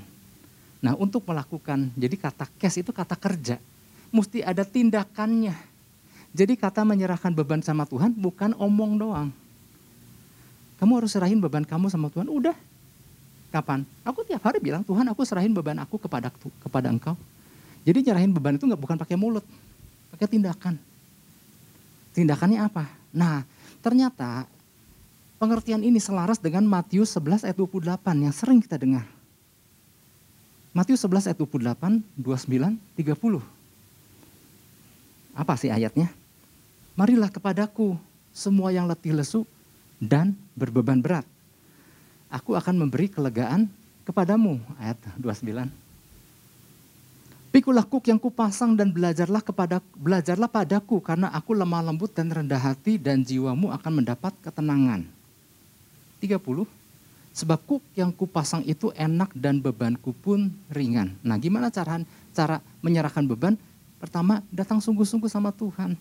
Nah 0.78 0.94
untuk 0.94 1.26
melakukan, 1.26 1.90
jadi 1.98 2.14
kata 2.14 2.46
cash 2.62 2.86
itu 2.86 2.94
kata 2.94 3.18
kerja. 3.18 3.58
Mesti 4.14 4.46
ada 4.46 4.62
tindakannya. 4.62 5.58
Jadi 6.38 6.54
kata 6.54 6.86
menyerahkan 6.86 7.34
beban 7.34 7.66
sama 7.66 7.90
Tuhan 7.90 8.14
bukan 8.14 8.54
omong 8.62 8.94
doang. 9.02 9.30
Kamu 10.78 11.02
harus 11.02 11.18
serahin 11.18 11.42
beban 11.42 11.66
kamu 11.66 11.90
sama 11.90 12.14
Tuhan, 12.14 12.30
udah 12.30 12.54
Kapan? 13.52 13.84
Aku 14.08 14.24
tiap 14.24 14.40
hari 14.48 14.64
bilang, 14.64 14.80
Tuhan 14.82 15.04
aku 15.12 15.28
serahin 15.28 15.52
beban 15.52 15.76
aku 15.84 16.00
kepada 16.00 16.32
kepada 16.64 16.88
engkau. 16.88 17.20
Jadi 17.84 18.08
nyerahin 18.08 18.32
beban 18.32 18.56
itu 18.56 18.64
nggak 18.64 18.80
bukan 18.80 18.96
pakai 18.96 19.20
mulut, 19.20 19.44
pakai 20.16 20.32
tindakan. 20.32 20.80
Tindakannya 22.16 22.64
apa? 22.64 22.88
Nah, 23.12 23.44
ternyata 23.84 24.48
pengertian 25.36 25.84
ini 25.84 26.00
selaras 26.00 26.40
dengan 26.40 26.64
Matius 26.64 27.12
11 27.12 27.44
ayat 27.44 27.58
28 27.60 28.24
yang 28.24 28.32
sering 28.32 28.64
kita 28.64 28.80
dengar. 28.80 29.04
Matius 30.72 31.04
11 31.04 31.28
ayat 31.28 31.38
28, 31.40 32.00
29, 32.16 32.80
30. 32.96 33.44
Apa 35.36 35.60
sih 35.60 35.68
ayatnya? 35.68 36.08
Marilah 36.96 37.28
kepadaku 37.28 38.00
semua 38.32 38.72
yang 38.72 38.88
letih 38.88 39.12
lesu 39.12 39.44
dan 40.00 40.32
berbeban 40.56 41.04
berat 41.04 41.28
aku 42.32 42.56
akan 42.56 42.88
memberi 42.88 43.12
kelegaan 43.12 43.68
kepadamu. 44.08 44.58
Ayat 44.80 44.98
29. 45.20 45.68
Pikulah 47.52 47.84
kuk 47.84 48.08
yang 48.08 48.16
kupasang 48.16 48.80
dan 48.80 48.96
belajarlah 48.96 49.44
kepada 49.44 49.84
belajarlah 50.00 50.48
padaku 50.48 51.04
karena 51.04 51.28
aku 51.36 51.52
lemah 51.52 51.84
lembut 51.84 52.16
dan 52.16 52.32
rendah 52.32 52.56
hati 52.56 52.96
dan 52.96 53.28
jiwamu 53.28 53.68
akan 53.76 54.00
mendapat 54.00 54.32
ketenangan. 54.40 55.04
30. 56.24 56.40
Sebab 57.36 57.60
kuk 57.68 57.84
yang 57.92 58.16
kupasang 58.16 58.64
itu 58.64 58.96
enak 58.96 59.36
dan 59.36 59.60
bebanku 59.60 60.16
pun 60.16 60.48
ringan. 60.72 61.12
Nah, 61.20 61.36
gimana 61.36 61.68
cara 61.68 62.00
cara 62.32 62.64
menyerahkan 62.80 63.28
beban? 63.28 63.60
Pertama, 64.00 64.40
datang 64.48 64.80
sungguh-sungguh 64.80 65.28
sama 65.28 65.52
Tuhan. 65.52 66.00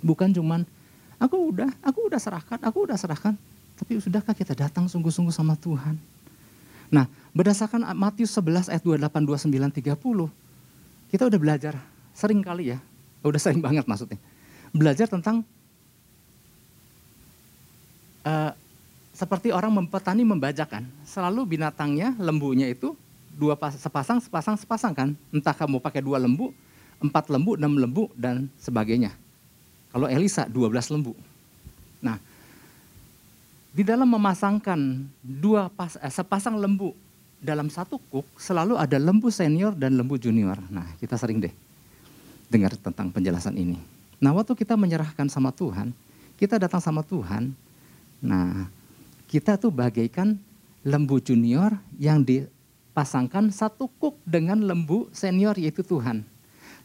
Bukan 0.00 0.32
cuman 0.32 0.64
aku 1.20 1.52
udah, 1.52 1.68
aku 1.84 2.08
udah 2.08 2.20
serahkan, 2.20 2.56
aku 2.64 2.88
udah 2.88 2.96
serahkan. 2.96 3.36
Tapi 3.78 4.02
sudahkah 4.02 4.34
kita 4.34 4.58
datang 4.58 4.90
sungguh-sungguh 4.90 5.30
sama 5.30 5.54
Tuhan? 5.54 5.94
Nah, 6.90 7.06
berdasarkan 7.30 7.86
Matius 7.94 8.34
11 8.34 8.72
ayat 8.72 8.82
28, 8.82 9.22
29, 9.22 9.94
30, 9.94 11.14
kita 11.14 11.22
udah 11.28 11.38
belajar 11.38 11.74
sering 12.10 12.42
kali 12.42 12.74
ya, 12.74 12.78
udah 13.22 13.38
sering 13.38 13.62
banget 13.62 13.86
maksudnya. 13.86 14.18
Belajar 14.74 15.06
tentang 15.06 15.46
uh, 18.26 18.52
seperti 19.14 19.54
orang 19.54 19.70
mempetani 19.70 20.26
membajakan, 20.26 20.86
selalu 21.06 21.58
binatangnya, 21.58 22.14
lembunya 22.18 22.66
itu 22.66 22.98
dua 23.38 23.54
pas, 23.54 23.74
sepasang, 23.78 24.18
sepasang, 24.18 24.58
sepasang 24.58 24.92
kan. 24.94 25.08
Entah 25.30 25.54
kamu 25.54 25.78
pakai 25.78 26.02
dua 26.02 26.18
lembu, 26.18 26.50
empat 26.98 27.30
lembu, 27.30 27.54
enam 27.54 27.78
lembu, 27.78 28.10
dan 28.18 28.50
sebagainya. 28.58 29.14
Kalau 29.88 30.10
Elisa, 30.10 30.44
12 30.44 30.92
lembu. 30.92 31.16
Nah, 32.04 32.20
di 33.72 33.82
dalam 33.84 34.08
memasangkan 34.08 35.06
dua 35.20 35.68
pas, 35.68 35.94
eh, 36.00 36.12
sepasang 36.12 36.56
lembu 36.56 36.96
dalam 37.38 37.70
satu 37.70 38.02
kuk 38.10 38.26
selalu 38.34 38.74
ada 38.74 38.98
lembu 38.98 39.30
senior 39.30 39.70
dan 39.76 39.94
lembu 39.94 40.18
junior. 40.18 40.58
Nah 40.68 40.98
kita 40.98 41.14
sering 41.14 41.38
deh 41.38 41.54
dengar 42.50 42.74
tentang 42.74 43.12
penjelasan 43.14 43.54
ini. 43.54 43.78
Nah 44.18 44.34
waktu 44.34 44.58
kita 44.58 44.74
menyerahkan 44.74 45.30
sama 45.30 45.54
Tuhan, 45.54 45.94
kita 46.34 46.58
datang 46.58 46.82
sama 46.82 47.06
Tuhan, 47.06 47.54
nah 48.18 48.66
kita 49.30 49.54
tuh 49.60 49.70
bagaikan 49.70 50.34
lembu 50.82 51.22
junior 51.22 51.76
yang 52.00 52.26
dipasangkan 52.26 53.54
satu 53.54 53.86
kuk 54.02 54.18
dengan 54.26 54.58
lembu 54.64 55.06
senior 55.14 55.54
yaitu 55.54 55.86
Tuhan. 55.86 56.26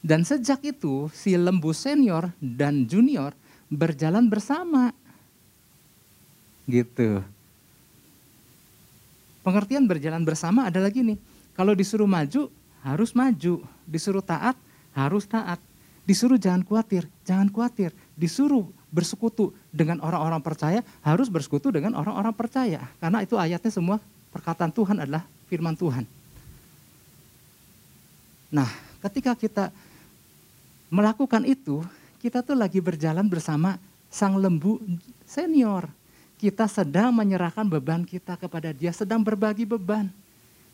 Dan 0.03 0.27
sejak 0.27 0.59
itu 0.67 1.07
si 1.15 1.33
lembu 1.39 1.71
senior 1.71 2.29
dan 2.37 2.83
junior 2.85 3.31
berjalan 3.71 4.27
bersama 4.27 4.91
Gitu. 6.63 7.23
Pengertian 9.43 9.83
berjalan 9.83 10.23
bersama 10.23 10.71
adalah 10.71 10.87
gini, 10.87 11.19
kalau 11.53 11.75
disuruh 11.75 12.07
maju 12.07 12.47
harus 12.83 13.11
maju, 13.11 13.63
disuruh 13.83 14.23
taat 14.23 14.55
harus 14.93 15.25
taat, 15.25 15.57
disuruh 16.05 16.37
jangan 16.37 16.61
khawatir, 16.63 17.09
jangan 17.25 17.49
khawatir, 17.49 17.91
disuruh 18.13 18.69
bersekutu 18.93 19.51
dengan 19.73 19.97
orang-orang 20.05 20.39
percaya 20.39 20.85
harus 21.01 21.27
bersekutu 21.27 21.73
dengan 21.73 21.97
orang-orang 21.97 22.31
percaya. 22.31 22.85
Karena 23.01 23.25
itu 23.25 23.35
ayatnya 23.35 23.73
semua 23.73 23.97
perkataan 24.29 24.69
Tuhan 24.69 25.01
adalah 25.01 25.25
firman 25.49 25.73
Tuhan. 25.73 26.05
Nah, 28.53 28.69
ketika 29.09 29.33
kita 29.33 29.73
melakukan 30.93 31.41
itu, 31.49 31.81
kita 32.21 32.45
tuh 32.45 32.53
lagi 32.53 32.77
berjalan 32.77 33.25
bersama 33.25 33.81
sang 34.13 34.37
lembu 34.37 34.77
senior 35.25 35.89
kita 36.43 36.67
sedang 36.67 37.15
menyerahkan 37.15 37.63
beban 37.63 38.03
kita 38.03 38.35
kepada 38.35 38.75
dia, 38.75 38.91
sedang 38.91 39.23
berbagi 39.23 39.63
beban. 39.63 40.11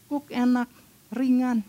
Kuk 0.10 0.26
enak, 0.34 0.66
ringan. 1.14 1.62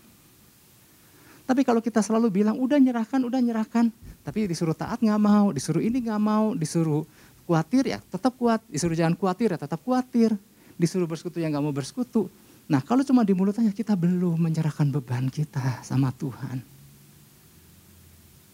Tapi 1.45 1.61
kalau 1.61 1.85
kita 1.85 2.01
selalu 2.01 2.41
bilang, 2.41 2.57
udah 2.57 2.81
nyerahkan, 2.81 3.21
udah 3.21 3.37
nyerahkan. 3.37 3.93
Tapi 4.25 4.49
disuruh 4.49 4.73
taat 4.73 4.97
nggak 5.05 5.21
mau, 5.21 5.53
disuruh 5.53 5.85
ini 5.85 6.01
nggak 6.01 6.17
mau, 6.17 6.57
disuruh 6.57 7.05
khawatir 7.45 7.93
ya 7.93 8.01
tetap 8.01 8.33
kuat, 8.41 8.65
disuruh 8.73 8.97
jangan 8.97 9.13
khawatir 9.13 9.53
ya 9.53 9.59
tetap 9.61 9.77
khawatir. 9.85 10.33
Disuruh 10.81 11.05
bersekutu 11.05 11.37
yang 11.37 11.53
nggak 11.53 11.61
mau 11.61 11.69
bersekutu. 11.69 12.25
Nah 12.65 12.81
kalau 12.81 13.05
cuma 13.05 13.21
di 13.21 13.37
mulut 13.37 13.53
aja 13.53 13.69
kita 13.69 13.93
belum 13.93 14.41
menyerahkan 14.49 14.89
beban 14.89 15.29
kita 15.29 15.85
sama 15.85 16.09
Tuhan. 16.17 16.57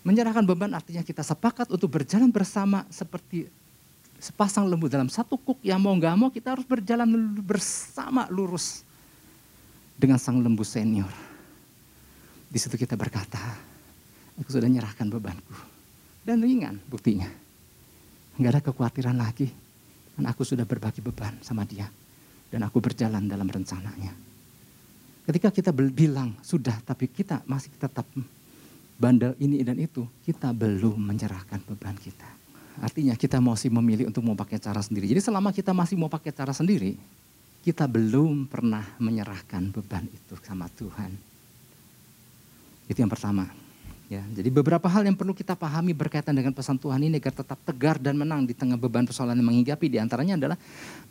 Menyerahkan 0.04 0.44
beban 0.44 0.76
artinya 0.76 1.08
kita 1.08 1.24
sepakat 1.24 1.72
untuk 1.72 1.88
berjalan 1.88 2.28
bersama 2.28 2.84
seperti 2.92 3.48
sepasang 4.17 4.65
lembu 4.65 4.89
dalam 4.89 5.08
satu 5.08 5.38
kuk 5.38 5.62
yang 5.62 5.77
mau 5.77 5.93
nggak 5.93 6.15
mau 6.17 6.30
kita 6.34 6.58
harus 6.58 6.65
berjalan 6.65 7.08
bersama 7.41 8.25
lurus. 8.30 8.84
dengan 9.97 10.21
sang 10.21 10.38
lembu 10.38 10.62
senior. 10.62 11.10
Di 12.47 12.62
situ 12.62 12.77
kita 12.77 12.93
berkata, 12.93 13.41
aku 14.38 14.45
sudah 14.45 14.69
nyerahkan 14.69 15.10
bebanku. 15.10 15.58
Dan 16.21 16.45
ringan 16.45 16.77
buktinya. 16.86 17.25
Enggak 18.38 18.51
ada 18.53 18.62
kekhawatiran 18.69 19.17
lagi. 19.17 19.49
Dan 20.13 20.30
aku 20.30 20.45
sudah 20.45 20.69
berbagi 20.69 21.01
beban 21.01 21.34
sama 21.41 21.65
dia. 21.65 21.89
Dan 22.53 22.62
aku 22.62 22.77
berjalan 22.77 23.25
dalam 23.25 23.49
rencananya. 23.49 24.13
Ketika 25.25 25.49
kita 25.49 25.73
bilang, 25.73 26.38
sudah 26.45 26.77
tapi 26.86 27.10
kita 27.10 27.41
masih 27.49 27.73
tetap 27.75 28.06
bandel 29.01 29.34
ini 29.41 29.65
dan 29.65 29.82
itu, 29.82 30.06
kita 30.23 30.53
belum 30.53 30.95
menyerahkan 31.03 31.60
beban 31.67 31.97
kita. 31.99 32.30
Artinya 32.78 33.18
kita 33.18 33.42
masih 33.42 33.74
memilih 33.74 34.06
untuk 34.10 34.22
mau 34.22 34.38
pakai 34.38 34.62
cara 34.62 34.82
sendiri. 34.82 35.10
Jadi 35.10 35.22
selama 35.22 35.50
kita 35.50 35.74
masih 35.74 35.98
mau 35.98 36.10
pakai 36.10 36.30
cara 36.30 36.54
sendiri, 36.54 36.94
kita 37.66 37.90
belum 37.90 38.46
pernah 38.46 38.86
menyerahkan 39.02 39.74
beban 39.74 40.06
itu 40.08 40.34
sama 40.46 40.70
Tuhan. 40.78 41.12
Itu 42.88 43.02
yang 43.02 43.12
pertama. 43.12 43.50
Ya, 44.08 44.24
jadi 44.32 44.48
beberapa 44.48 44.88
hal 44.88 45.04
yang 45.04 45.20
perlu 45.20 45.36
kita 45.36 45.52
pahami 45.52 45.92
berkaitan 45.92 46.32
dengan 46.32 46.56
pesan 46.56 46.80
Tuhan 46.80 46.96
ini 47.04 47.20
agar 47.20 47.44
tetap 47.44 47.60
tegar 47.68 48.00
dan 48.00 48.16
menang 48.16 48.48
di 48.48 48.56
tengah 48.56 48.80
beban 48.80 49.04
persoalan 49.04 49.36
yang 49.36 49.52
menghinggapi. 49.52 49.92
Di 49.92 50.00
antaranya 50.00 50.40
adalah 50.40 50.56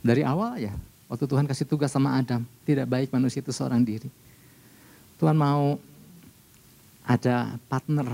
Dari 0.00 0.24
awal 0.24 0.64
ya, 0.64 0.72
waktu 1.12 1.28
Tuhan 1.28 1.44
kasih 1.44 1.68
tugas 1.68 1.92
sama 1.92 2.16
Adam, 2.16 2.40
tidak 2.64 2.88
baik 2.88 3.12
manusia 3.12 3.44
itu 3.44 3.52
seorang 3.52 3.84
diri. 3.84 4.08
Tuhan 5.20 5.36
mau 5.36 5.76
ada 7.04 7.60
partner 7.68 8.08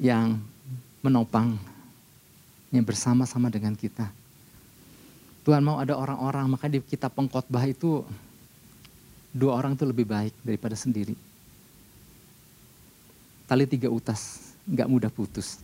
yang 0.00 0.40
menopang, 1.04 1.60
yang 2.72 2.82
bersama-sama 2.82 3.52
dengan 3.52 3.76
kita 3.76 4.08
Tuhan 5.40 5.64
mau 5.64 5.80
ada 5.80 5.96
orang-orang, 5.96 6.46
maka 6.52 6.68
di 6.68 6.84
kitab 6.84 7.16
pengkhotbah 7.16 7.64
itu 7.64 8.04
dua 9.32 9.56
orang 9.56 9.72
itu 9.72 9.88
lebih 9.88 10.04
baik 10.04 10.34
daripada 10.44 10.76
sendiri. 10.76 11.16
Tali 13.48 13.64
tiga 13.64 13.88
utas, 13.88 14.52
nggak 14.68 14.88
mudah 14.88 15.10
putus. 15.10 15.58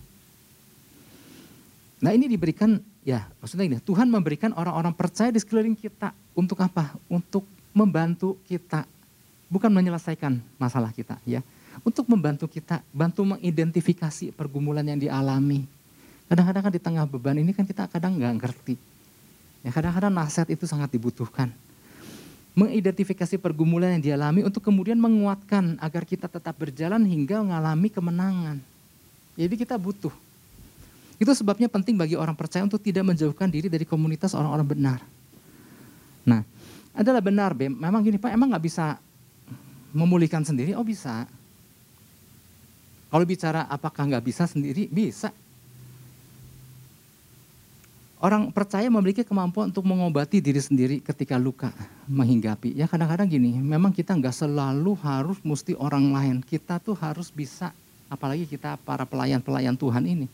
Nah 2.00 2.12
ini 2.12 2.28
diberikan, 2.28 2.80
ya 3.04 3.28
maksudnya 3.38 3.68
ini, 3.68 3.78
Tuhan 3.84 4.08
memberikan 4.08 4.56
orang-orang 4.56 4.96
percaya 4.96 5.28
di 5.28 5.40
sekeliling 5.40 5.76
kita 5.76 6.10
untuk 6.32 6.56
apa? 6.64 6.96
Untuk 7.12 7.44
membantu 7.76 8.40
kita, 8.48 8.88
bukan 9.52 9.68
menyelesaikan 9.70 10.40
masalah 10.56 10.88
kita 10.90 11.20
ya. 11.28 11.44
Untuk 11.84 12.08
membantu 12.08 12.48
kita, 12.48 12.80
bantu 12.94 13.36
mengidentifikasi 13.36 14.32
pergumulan 14.32 14.86
yang 14.86 14.96
dialami. 14.96 15.68
Kadang-kadang 16.26 16.62
kan 16.68 16.72
di 16.72 16.82
tengah 16.82 17.04
beban 17.04 17.36
ini 17.36 17.52
kan 17.52 17.68
kita 17.68 17.86
kadang 17.86 18.18
nggak 18.18 18.34
ngerti 18.42 18.74
Ya, 19.66 19.74
kadang-kadang 19.74 20.14
nasihat 20.14 20.46
itu 20.46 20.62
sangat 20.62 20.94
dibutuhkan. 20.94 21.50
Mengidentifikasi 22.54 23.34
pergumulan 23.34 23.98
yang 23.98 24.14
dialami 24.14 24.46
untuk 24.46 24.62
kemudian 24.62 24.94
menguatkan 24.94 25.74
agar 25.82 26.06
kita 26.06 26.30
tetap 26.30 26.54
berjalan 26.54 27.02
hingga 27.02 27.42
mengalami 27.42 27.90
kemenangan. 27.90 28.62
Jadi 29.34 29.54
kita 29.58 29.74
butuh. 29.74 30.14
Itu 31.18 31.34
sebabnya 31.34 31.66
penting 31.66 31.98
bagi 31.98 32.14
orang 32.14 32.38
percaya 32.38 32.62
untuk 32.62 32.78
tidak 32.78 33.02
menjauhkan 33.10 33.50
diri 33.50 33.66
dari 33.66 33.82
komunitas 33.82 34.38
orang-orang 34.38 34.68
benar. 34.70 35.00
Nah, 36.22 36.46
adalah 36.94 37.18
benar, 37.18 37.50
Bem. 37.50 37.74
Memang 37.74 38.06
gini 38.06 38.22
Pak, 38.22 38.30
emang 38.30 38.54
nggak 38.54 38.64
bisa 38.70 39.02
memulihkan 39.90 40.46
sendiri? 40.46 40.78
Oh 40.78 40.86
bisa. 40.86 41.26
Kalau 43.06 43.24
bicara 43.24 43.70
apakah 43.70 44.02
nggak 44.10 44.24
bisa 44.26 44.44
sendiri, 44.50 44.90
bisa. 44.90 45.30
Orang 48.16 48.48
percaya 48.48 48.88
memiliki 48.88 49.22
kemampuan 49.22 49.68
untuk 49.70 49.84
mengobati 49.84 50.40
diri 50.40 50.58
sendiri 50.58 51.04
ketika 51.04 51.36
luka 51.36 51.68
menghinggapi. 52.08 52.72
Ya 52.72 52.88
kadang-kadang 52.88 53.28
gini, 53.28 53.60
memang 53.60 53.92
kita 53.92 54.16
nggak 54.16 54.32
selalu 54.32 54.96
harus 55.04 55.38
mesti 55.44 55.76
orang 55.76 56.10
lain. 56.10 56.36
Kita 56.40 56.80
tuh 56.80 56.96
harus 56.96 57.28
bisa, 57.28 57.76
apalagi 58.08 58.48
kita 58.48 58.80
para 58.82 59.04
pelayan-pelayan 59.04 59.76
Tuhan 59.76 60.02
ini, 60.08 60.26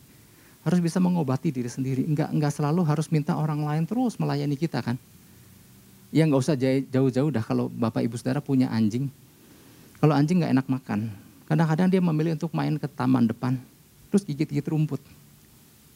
harus 0.63 0.79
bisa 0.79 0.97
mengobati 1.03 1.51
diri 1.51 1.67
sendiri. 1.67 2.07
Nggak 2.07 2.31
nggak 2.31 2.53
selalu 2.55 2.81
harus 2.87 3.11
minta 3.11 3.35
orang 3.35 3.61
lain 3.61 3.83
terus 3.83 4.15
melayani 4.15 4.55
kita 4.55 4.79
kan. 4.79 4.95
Ya 6.09 6.23
nggak 6.23 6.39
usah 6.39 6.55
jauh-jauh 6.87 7.29
dah 7.35 7.43
kalau 7.43 7.67
bapak 7.67 8.07
ibu 8.07 8.15
saudara 8.15 8.39
punya 8.39 8.71
anjing. 8.71 9.11
Kalau 9.99 10.15
anjing 10.15 10.39
nggak 10.39 10.55
enak 10.55 10.67
makan, 10.71 11.11
kadang-kadang 11.49 11.87
dia 11.91 12.01
memilih 12.01 12.35
untuk 12.37 12.51
main 12.55 12.75
ke 12.79 12.87
taman 12.87 13.27
depan, 13.27 13.59
terus 14.09 14.23
gigit-gigit 14.23 14.65
rumput 14.67 15.01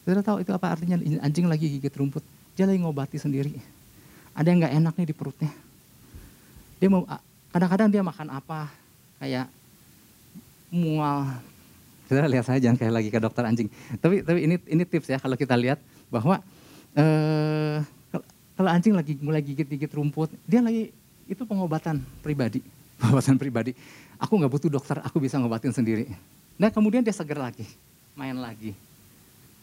Saudara 0.08 0.24
tahu 0.24 0.40
itu 0.40 0.48
apa 0.56 0.72
artinya 0.72 0.96
anjing 1.20 1.44
lagi 1.44 1.68
gigit 1.68 1.92
rumput. 1.92 2.24
Dia 2.56 2.64
lagi 2.64 2.80
ngobati 2.80 3.20
sendiri. 3.20 3.60
Ada 4.32 4.48
yang 4.48 4.64
nggak 4.64 4.74
enak 4.80 4.94
nih 4.96 5.06
di 5.12 5.12
perutnya. 5.12 5.52
Dia 6.80 6.88
mau 6.88 7.04
kadang-kadang 7.52 7.92
dia 7.92 8.00
makan 8.00 8.32
apa 8.32 8.72
kayak 9.20 9.52
mual. 10.72 11.28
Saudara 12.08 12.24
lihat 12.24 12.48
saya 12.48 12.56
jangan 12.56 12.80
kayak 12.80 12.94
lagi 12.96 13.12
ke 13.12 13.20
dokter 13.20 13.44
anjing. 13.44 13.68
Tapi 14.00 14.24
tapi 14.24 14.48
ini 14.48 14.56
ini 14.64 14.82
tips 14.88 15.12
ya 15.12 15.20
kalau 15.20 15.36
kita 15.36 15.52
lihat 15.52 15.76
bahwa 16.08 16.40
eh, 16.96 17.84
kalau 18.56 18.70
anjing 18.72 18.96
lagi 18.96 19.12
mulai 19.20 19.44
gigit-gigit 19.44 19.92
rumput, 19.92 20.32
dia 20.48 20.64
lagi 20.64 20.88
itu 21.28 21.44
pengobatan 21.44 22.00
pribadi, 22.24 22.64
pengobatan 23.04 23.36
pribadi. 23.36 23.76
Aku 24.18 24.34
nggak 24.34 24.50
butuh 24.50 24.70
dokter, 24.70 24.98
aku 25.00 25.22
bisa 25.22 25.38
ngobatin 25.38 25.70
sendiri. 25.70 26.10
Nah 26.58 26.74
kemudian 26.74 27.06
dia 27.06 27.14
seger 27.14 27.38
lagi, 27.38 27.62
main 28.18 28.34
lagi. 28.34 28.74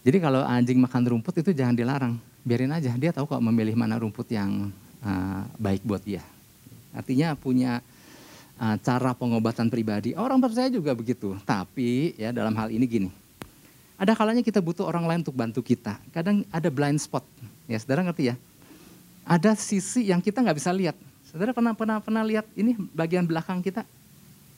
Jadi 0.05 0.17
kalau 0.21 0.45
anjing 0.47 0.79
makan 0.79 1.03
rumput 1.11 1.43
itu 1.43 1.51
jangan 1.51 1.75
dilarang, 1.75 2.15
biarin 2.45 2.71
aja. 2.71 2.95
Dia 2.95 3.11
tahu 3.11 3.27
kok 3.27 3.43
memilih 3.43 3.75
mana 3.75 3.99
rumput 3.99 4.31
yang 4.31 4.71
uh, 5.03 5.41
baik 5.59 5.83
buat 5.83 5.99
dia. 5.99 6.23
Artinya 6.95 7.35
punya 7.35 7.83
uh, 8.55 8.77
cara 8.79 9.11
pengobatan 9.11 9.67
pribadi. 9.67 10.15
Orang 10.15 10.39
percaya 10.39 10.71
juga 10.71 10.95
begitu. 10.95 11.35
Tapi 11.43 12.15
ya 12.15 12.31
dalam 12.31 12.55
hal 12.55 12.71
ini 12.71 12.85
gini, 12.87 13.09
ada 13.99 14.15
kalanya 14.15 14.39
kita 14.39 14.63
butuh 14.63 14.87
orang 14.87 15.03
lain 15.03 15.19
untuk 15.25 15.35
bantu 15.35 15.59
kita. 15.59 15.99
Kadang 16.15 16.47
ada 16.53 16.69
blind 16.71 17.01
spot. 17.01 17.27
Ya, 17.67 17.75
saudara 17.81 18.05
ngerti 18.07 18.31
ya? 18.31 18.35
Ada 19.25 19.57
sisi 19.57 20.13
yang 20.13 20.21
kita 20.21 20.39
nggak 20.39 20.57
bisa 20.61 20.71
lihat. 20.71 20.95
Saudara 21.27 21.51
pernah 21.51 21.73
pernah 21.73 21.97
pernah 21.99 22.23
lihat 22.23 22.45
ini 22.55 22.77
bagian 22.93 23.25
belakang 23.25 23.59
kita 23.59 23.83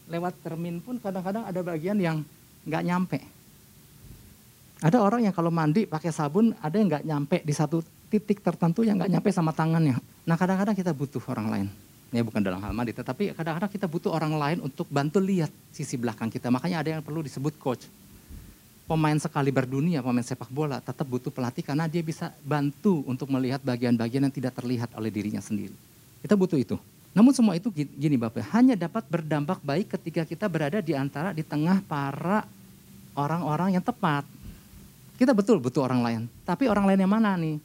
lewat 0.08 0.39
termin 0.41 0.80
pun 0.80 0.98
kadang-kadang 0.98 1.43
ada 1.46 1.60
bagian 1.63 2.00
yang 2.00 2.24
nggak 2.67 2.84
nyampe 2.84 3.20
ada 4.78 5.02
orang 5.02 5.26
yang 5.26 5.34
kalau 5.34 5.50
mandi 5.50 5.89
pakai 5.89 6.13
sabun, 6.13 6.54
ada 6.62 6.76
yang 6.78 6.86
nggak 6.86 7.06
nyampe 7.06 7.38
di 7.41 7.54
satu 7.54 7.82
titik 8.13 8.46
tertentu 8.46 8.86
yang 8.86 9.02
nggak 9.02 9.10
nyampe 9.10 9.30
sama 9.34 9.50
tangannya. 9.50 9.98
Nah 10.22 10.38
kadang-kadang 10.38 10.78
kita 10.78 10.93
butuh 10.93 11.22
orang 11.34 11.48
lain. 11.50 11.67
Ya 12.13 12.22
bukan 12.24 12.39
dalam 12.39 12.62
hal 12.62 12.72
mandi, 12.72 12.93
tetapi 12.93 13.34
kadang-kadang 13.34 13.72
kita 13.74 13.89
butuh 13.89 14.13
orang 14.13 14.38
lain 14.38 14.58
untuk 14.62 14.86
bantu 14.88 15.17
lihat 15.17 15.50
sisi 15.74 15.98
belakang 15.98 16.30
kita. 16.30 16.54
Makanya 16.54 16.86
ada 16.86 16.89
yang 16.93 17.02
perlu 17.02 17.26
disebut 17.26 17.58
coach. 17.58 17.89
Pemain 18.88 19.17
sekali 19.20 19.52
berdunia, 19.52 20.00
pemain 20.00 20.24
sepak 20.24 20.48
bola 20.48 20.80
tetap 20.80 21.04
butuh 21.04 21.34
pelatih 21.34 21.65
karena 21.65 21.89
dia 21.91 22.00
bisa 22.00 22.32
bantu 22.46 23.04
untuk 23.10 23.28
melihat 23.34 23.60
bagian-bagian 23.60 24.30
yang 24.30 24.32
tidak 24.32 24.56
terlihat 24.56 24.93
oleh 24.96 25.12
dirinya 25.12 25.43
sendiri. 25.43 25.76
Kita 26.22 26.38
butuh 26.38 26.56
itu. 26.56 26.78
Namun 27.18 27.34
semua 27.34 27.58
itu 27.58 27.74
gini 27.74 28.14
Bapak, 28.14 28.46
hanya 28.54 28.78
dapat 28.78 29.02
berdampak 29.10 29.58
baik 29.66 29.98
ketika 29.98 30.22
kita 30.22 30.46
berada 30.46 30.78
di 30.86 30.94
antara 30.94 31.34
di 31.34 31.42
tengah 31.42 31.82
para 31.82 32.46
orang-orang 33.18 33.74
yang 33.74 33.82
tepat. 33.82 34.22
Kita 35.18 35.34
betul 35.34 35.58
butuh 35.58 35.82
orang 35.90 36.06
lain, 36.06 36.22
tapi 36.46 36.70
orang 36.70 36.86
lain 36.86 37.02
yang 37.02 37.10
mana 37.10 37.34
nih? 37.34 37.58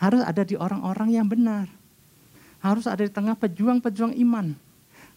Harus 0.00 0.24
ada 0.24 0.40
di 0.40 0.56
orang-orang 0.56 1.12
yang 1.12 1.28
benar 1.28 1.68
harus 2.62 2.86
ada 2.86 3.02
di 3.02 3.10
tengah 3.10 3.34
pejuang-pejuang 3.34 4.14
iman. 4.22 4.54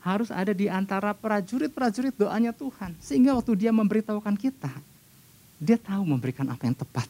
Harus 0.02 0.30
ada 0.34 0.54
di 0.54 0.70
antara 0.70 1.14
prajurit-prajurit 1.14 2.14
doanya 2.18 2.54
Tuhan. 2.54 2.98
Sehingga 2.98 3.38
waktu 3.38 3.54
dia 3.58 3.72
memberitahukan 3.74 4.38
kita, 4.38 4.74
dia 5.62 5.78
tahu 5.78 6.04
memberikan 6.06 6.46
apa 6.50 6.66
yang 6.66 6.78
tepat. 6.78 7.06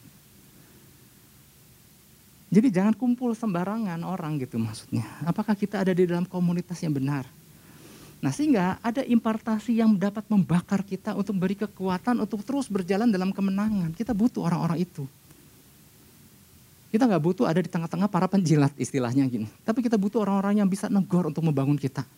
Jadi 2.56 2.72
jangan 2.72 2.96
kumpul 2.96 3.36
sembarangan 3.36 4.00
orang 4.00 4.40
gitu 4.40 4.56
maksudnya. 4.56 5.04
Apakah 5.28 5.52
kita 5.52 5.84
ada 5.84 5.92
di 5.92 6.08
dalam 6.08 6.24
komunitas 6.24 6.80
yang 6.80 6.96
benar? 6.96 7.28
Nah 8.24 8.32
sehingga 8.32 8.80
ada 8.80 9.04
impartasi 9.04 9.76
yang 9.76 9.92
dapat 9.92 10.24
membakar 10.32 10.80
kita 10.80 11.12
untuk 11.12 11.36
beri 11.36 11.52
kekuatan 11.52 12.16
untuk 12.16 12.40
terus 12.40 12.72
berjalan 12.72 13.12
dalam 13.12 13.28
kemenangan. 13.28 13.92
Kita 13.92 14.16
butuh 14.16 14.48
orang-orang 14.48 14.88
itu. 14.88 15.04
Kita 16.88 17.04
nggak 17.04 17.20
butuh 17.28 17.44
ada 17.44 17.60
di 17.60 17.68
tengah-tengah 17.68 18.08
para 18.08 18.24
penjilat 18.24 18.72
istilahnya 18.80 19.28
gini. 19.28 19.52
Tapi 19.60 19.84
kita 19.84 20.00
butuh 20.00 20.24
orang-orang 20.24 20.64
yang 20.64 20.68
bisa 20.72 20.88
negor 20.88 21.28
untuk 21.28 21.44
membangun 21.44 21.76
kita. 21.76 22.08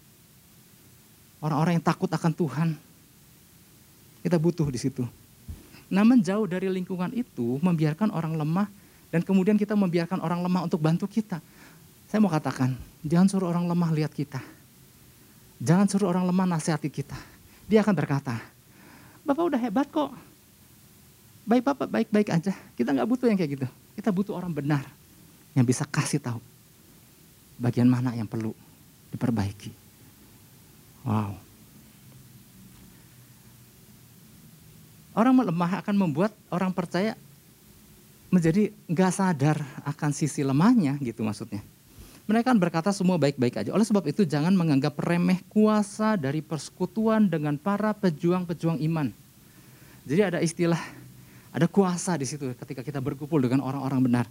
Orang-orang 1.43 1.83
yang 1.83 1.87
takut 1.91 2.07
akan 2.07 2.31
Tuhan. 2.31 2.69
Kita 4.23 4.39
butuh 4.39 4.71
di 4.71 4.79
situ. 4.79 5.03
Namun 5.91 6.23
jauh 6.23 6.47
dari 6.47 6.71
lingkungan 6.71 7.11
itu 7.11 7.59
membiarkan 7.59 8.15
orang 8.15 8.39
lemah 8.39 8.71
dan 9.09 9.21
kemudian 9.25 9.57
kita 9.57 9.73
membiarkan 9.73 10.21
orang 10.21 10.45
lemah 10.45 10.69
untuk 10.69 10.81
bantu 10.81 11.09
kita. 11.09 11.41
Saya 12.09 12.21
mau 12.21 12.33
katakan, 12.33 12.77
jangan 13.05 13.29
suruh 13.29 13.49
orang 13.49 13.69
lemah 13.69 13.91
lihat 13.93 14.13
kita. 14.13 14.41
Jangan 15.61 15.87
suruh 15.89 16.09
orang 16.09 16.25
lemah 16.29 16.57
nasihati 16.57 16.89
kita. 16.89 17.17
Dia 17.69 17.85
akan 17.85 17.95
berkata, 17.97 18.37
Bapak 19.25 19.45
udah 19.45 19.61
hebat 19.61 19.89
kok. 19.93 20.13
Baik 21.45 21.65
Bapak, 21.65 21.89
baik-baik 21.89 22.29
aja. 22.33 22.53
Kita 22.77 22.93
nggak 22.97 23.09
butuh 23.09 23.29
yang 23.29 23.37
kayak 23.37 23.61
gitu. 23.61 23.69
Kita 23.97 24.09
butuh 24.13 24.37
orang 24.37 24.53
benar 24.53 24.85
yang 25.53 25.65
bisa 25.65 25.85
kasih 25.85 26.21
tahu 26.21 26.41
bagian 27.59 27.91
mana 27.91 28.15
yang 28.15 28.29
perlu 28.31 28.55
diperbaiki. 29.11 29.75
Wow. 31.03 31.35
Orang 35.19 35.35
melemah 35.35 35.83
akan 35.83 35.97
membuat 35.99 36.31
orang 36.55 36.71
percaya 36.71 37.19
menjadi 38.29 38.73
nggak 38.89 39.13
sadar 39.13 39.57
akan 39.85 40.11
sisi 40.13 40.45
lemahnya 40.45 40.97
gitu 41.01 41.25
maksudnya. 41.25 41.65
Mereka 42.29 42.53
berkata 42.61 42.93
semua 42.93 43.17
baik-baik 43.17 43.65
aja. 43.65 43.73
Oleh 43.73 43.89
sebab 43.89 44.05
itu 44.05 44.29
jangan 44.29 44.53
menganggap 44.53 45.01
remeh 45.01 45.41
kuasa 45.49 46.13
dari 46.21 46.45
persekutuan 46.45 47.25
dengan 47.25 47.57
para 47.57 47.97
pejuang-pejuang 47.97 48.85
iman. 48.85 49.09
Jadi 50.05 50.21
ada 50.21 50.39
istilah 50.45 50.81
ada 51.49 51.65
kuasa 51.65 52.21
di 52.21 52.29
situ 52.29 52.53
ketika 52.53 52.85
kita 52.85 53.01
berkumpul 53.01 53.41
dengan 53.41 53.65
orang-orang 53.65 54.01
benar. 54.05 54.27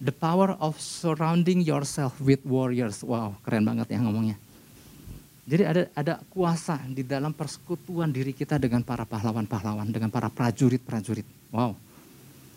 The 0.00 0.10
power 0.10 0.56
of 0.56 0.80
surrounding 0.80 1.60
yourself 1.60 2.16
with 2.16 2.40
warriors. 2.48 3.04
Wow, 3.04 3.36
keren 3.44 3.68
banget 3.68 3.92
ya 3.92 4.00
ngomongnya. 4.00 4.40
Jadi 5.44 5.62
ada 5.68 5.82
ada 5.92 6.14
kuasa 6.32 6.80
di 6.88 7.04
dalam 7.04 7.36
persekutuan 7.36 8.08
diri 8.08 8.32
kita 8.32 8.56
dengan 8.56 8.80
para 8.80 9.04
pahlawan-pahlawan, 9.04 9.92
dengan 9.92 10.08
para 10.08 10.32
prajurit-prajurit. 10.32 11.28
Wow. 11.52 11.76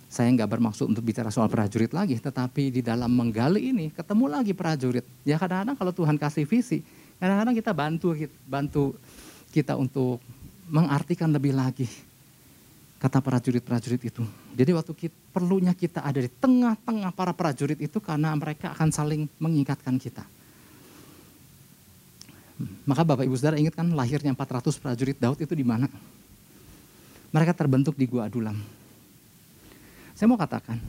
Saya 0.07 0.31
nggak 0.31 0.47
bermaksud 0.55 0.87
untuk 0.87 1.03
bicara 1.03 1.27
soal 1.27 1.51
prajurit 1.51 1.91
lagi, 1.91 2.15
tetapi 2.15 2.71
di 2.71 2.81
dalam 2.81 3.11
menggali 3.11 3.75
ini 3.75 3.91
ketemu 3.91 4.25
lagi 4.31 4.55
prajurit. 4.55 5.03
Ya 5.27 5.35
kadang-kadang 5.35 5.75
kalau 5.75 5.91
Tuhan 5.91 6.15
kasih 6.15 6.47
visi, 6.47 6.79
kadang-kadang 7.19 7.55
kita 7.55 7.71
bantu 7.75 8.15
bantu 8.47 8.95
kita 9.51 9.75
untuk 9.75 10.23
mengartikan 10.71 11.27
lebih 11.31 11.51
lagi 11.51 11.87
kata 12.97 13.21
prajurit-prajurit 13.21 14.01
itu. 14.09 14.23
Jadi 14.57 14.71
waktu 14.73 14.93
kita, 14.95 15.15
perlunya 15.29 15.73
kita 15.77 16.01
ada 16.01 16.17
di 16.17 16.29
tengah-tengah 16.29 17.13
para 17.13 17.29
prajurit 17.29 17.77
itu 17.77 18.01
karena 18.01 18.33
mereka 18.33 18.73
akan 18.73 18.89
saling 18.89 19.29
mengingatkan 19.37 20.01
kita. 20.01 20.25
Maka 22.89 23.05
Bapak 23.05 23.29
Ibu 23.29 23.37
Saudara 23.37 23.61
ingat 23.61 23.77
kan 23.77 23.85
lahirnya 23.93 24.33
400 24.33 24.81
prajurit 24.81 25.17
Daud 25.21 25.37
itu 25.37 25.53
di 25.53 25.61
mana? 25.61 25.85
Mereka 27.29 27.53
terbentuk 27.53 27.93
di 27.93 28.09
Gua 28.09 28.25
Adulam. 28.25 28.57
Saya 30.17 30.25
mau 30.25 30.39
katakan, 30.41 30.81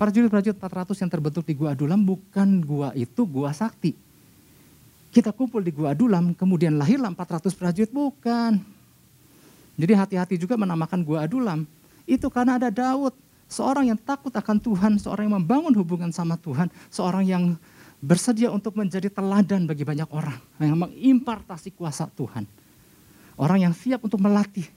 prajurit-prajurit 0.00 0.56
400 0.56 0.96
yang 1.04 1.10
terbentuk 1.12 1.44
di 1.44 1.52
Gua 1.52 1.76
Adulam 1.76 2.00
bukan 2.00 2.64
gua 2.64 2.88
itu 2.96 3.28
gua 3.28 3.52
sakti. 3.52 3.92
Kita 5.12 5.28
kumpul 5.28 5.60
di 5.60 5.68
Gua 5.68 5.92
Adulam, 5.92 6.32
kemudian 6.32 6.80
lahirlah 6.80 7.12
400 7.12 7.52
prajurit, 7.52 7.92
bukan 7.92 8.56
jadi 9.76 9.96
hati-hati 9.96 10.36
juga 10.36 10.56
menamakan 10.60 11.00
gua 11.00 11.24
adulam. 11.24 11.64
Itu 12.04 12.28
karena 12.28 12.60
ada 12.60 12.68
Daud, 12.68 13.16
seorang 13.48 13.88
yang 13.88 13.98
takut 14.00 14.32
akan 14.32 14.58
Tuhan, 14.60 14.92
seorang 15.00 15.28
yang 15.28 15.36
membangun 15.40 15.72
hubungan 15.76 16.12
sama 16.12 16.36
Tuhan, 16.36 16.68
seorang 16.92 17.24
yang 17.24 17.44
bersedia 18.02 18.52
untuk 18.52 18.76
menjadi 18.76 19.08
teladan 19.08 19.64
bagi 19.64 19.86
banyak 19.86 20.08
orang, 20.12 20.36
yang 20.60 20.76
mengimpartasi 20.76 21.72
kuasa 21.72 22.10
Tuhan. 22.12 22.44
Orang 23.38 23.64
yang 23.64 23.72
siap 23.72 24.04
untuk 24.04 24.20
melatih, 24.20 24.68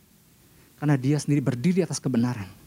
karena 0.79 0.95
dia 0.95 1.19
sendiri 1.19 1.43
berdiri 1.43 1.83
atas 1.83 1.99
kebenaran. 1.99 2.64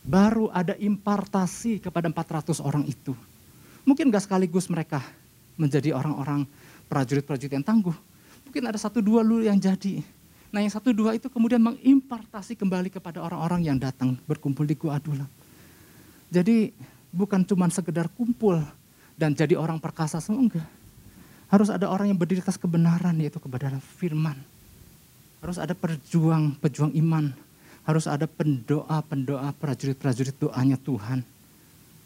Baru 0.00 0.48
ada 0.50 0.76
impartasi 0.76 1.78
kepada 1.80 2.08
400 2.08 2.60
orang 2.64 2.84
itu. 2.88 3.12
Mungkin 3.84 4.08
gak 4.08 4.24
sekaligus 4.24 4.68
mereka 4.72 5.04
menjadi 5.60 5.92
orang-orang 5.92 6.48
prajurit-prajurit 6.88 7.52
yang 7.60 7.66
tangguh 7.66 7.96
mungkin 8.50 8.66
ada 8.66 8.82
satu 8.82 8.98
dua 8.98 9.22
lu 9.22 9.46
yang 9.46 9.54
jadi. 9.54 10.02
Nah 10.50 10.58
yang 10.58 10.74
satu 10.74 10.90
dua 10.90 11.14
itu 11.14 11.30
kemudian 11.30 11.62
mengimpartasi 11.62 12.58
kembali 12.58 12.90
kepada 12.90 13.22
orang-orang 13.22 13.62
yang 13.62 13.78
datang 13.78 14.18
berkumpul 14.26 14.66
di 14.66 14.74
Gua 14.74 14.98
Adulam. 14.98 15.30
Jadi 16.34 16.74
bukan 17.14 17.46
cuma 17.46 17.70
sekedar 17.70 18.10
kumpul 18.10 18.58
dan 19.14 19.38
jadi 19.38 19.54
orang 19.54 19.78
perkasa 19.78 20.18
semua, 20.18 20.50
enggak. 20.50 20.66
Harus 21.46 21.70
ada 21.70 21.86
orang 21.86 22.10
yang 22.10 22.18
berdiri 22.18 22.42
atas 22.42 22.58
kebenaran 22.58 23.14
yaitu 23.22 23.38
kepada 23.38 23.70
firman. 23.94 24.34
Harus 25.38 25.62
ada 25.62 25.70
perjuang, 25.70 26.58
pejuang 26.58 26.90
iman. 26.98 27.30
Harus 27.84 28.06
ada 28.06 28.28
pendoa-pendoa 28.28 29.52
prajurit-prajurit 29.56 30.36
doanya 30.36 30.76
Tuhan. 30.76 31.24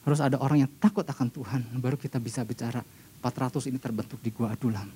Harus 0.04 0.20
ada 0.20 0.37
orang 0.38 0.68
yang 0.68 0.70
takut 0.78 1.04
akan 1.04 1.28
Tuhan. 1.32 1.60
Baru 1.80 1.96
kita 1.96 2.20
bisa 2.20 2.44
bicara 2.44 2.84
400 3.24 3.72
ini 3.72 3.78
terbentuk 3.80 4.20
di 4.20 4.28
Gua 4.28 4.52
Adulam. 4.52 4.87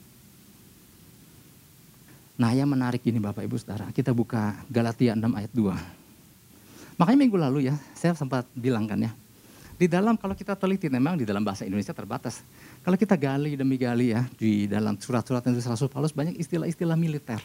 Nah 2.39 2.51
yang 2.55 2.71
menarik 2.71 3.03
ini 3.03 3.19
Bapak 3.19 3.43
Ibu 3.43 3.59
Saudara, 3.59 3.91
kita 3.91 4.15
buka 4.15 4.55
Galatia 4.71 5.19
6 5.19 5.27
ayat 5.35 5.51
2. 5.51 7.01
Makanya 7.03 7.19
minggu 7.19 7.39
lalu 7.39 7.59
ya, 7.67 7.75
saya 7.99 8.15
sempat 8.15 8.47
bilang 8.55 8.87
kan 8.87 9.03
ya, 9.03 9.11
di 9.79 9.87
dalam 9.87 10.19
kalau 10.19 10.35
kita 10.35 10.59
teliti 10.59 10.91
memang 10.91 11.15
di 11.15 11.23
dalam 11.23 11.47
bahasa 11.47 11.63
Indonesia 11.63 11.95
terbatas. 11.95 12.43
Kalau 12.83 12.99
kita 12.99 13.15
gali 13.15 13.55
demi 13.55 13.79
gali 13.79 14.11
ya, 14.11 14.27
di 14.35 14.67
dalam 14.67 14.99
surat-surat 14.99 15.39
yang 15.47 15.55
Rasul 15.55 15.87
Paulus 15.87 16.11
banyak 16.11 16.35
istilah-istilah 16.35 16.99
militer. 16.99 17.39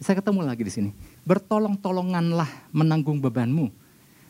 Saya 0.00 0.20
ketemu 0.20 0.44
lagi 0.44 0.62
di 0.62 0.72
sini. 0.72 0.90
Bertolong-tolonganlah 1.24 2.48
menanggung 2.72 3.20
bebanmu. 3.20 3.72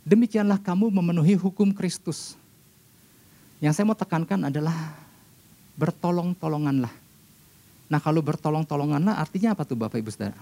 Demikianlah 0.07 0.63
kamu 0.63 0.95
memenuhi 0.95 1.35
hukum 1.35 1.75
Kristus. 1.75 2.39
Yang 3.59 3.81
saya 3.81 3.85
mau 3.89 3.99
tekankan 3.99 4.47
adalah 4.47 4.95
bertolong-tolonganlah 5.75 7.07
Nah 7.87 8.03
kalau 8.03 8.19
bertolong-tolonganlah 8.23 9.19
artinya 9.19 9.55
apa 9.55 9.63
tuh 9.63 9.79
Bapak 9.79 10.03
Ibu 10.03 10.11
Saudara? 10.11 10.39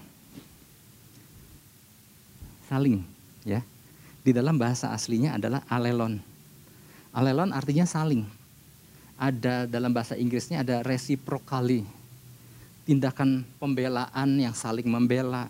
Saling 2.65 3.05
ya. 3.45 3.61
Di 4.25 4.33
dalam 4.33 4.57
bahasa 4.57 4.89
aslinya 4.89 5.37
adalah 5.37 5.61
alelon. 5.69 6.17
Alelon 7.13 7.53
artinya 7.53 7.85
saling. 7.85 8.25
Ada 9.15 9.69
dalam 9.69 9.93
bahasa 9.93 10.17
Inggrisnya 10.17 10.65
ada 10.65 10.81
reciprocally. 10.81 11.85
Tindakan 12.85 13.43
pembelaan 13.57 14.29
yang 14.37 14.53
saling 14.53 14.85
membela. 14.85 15.49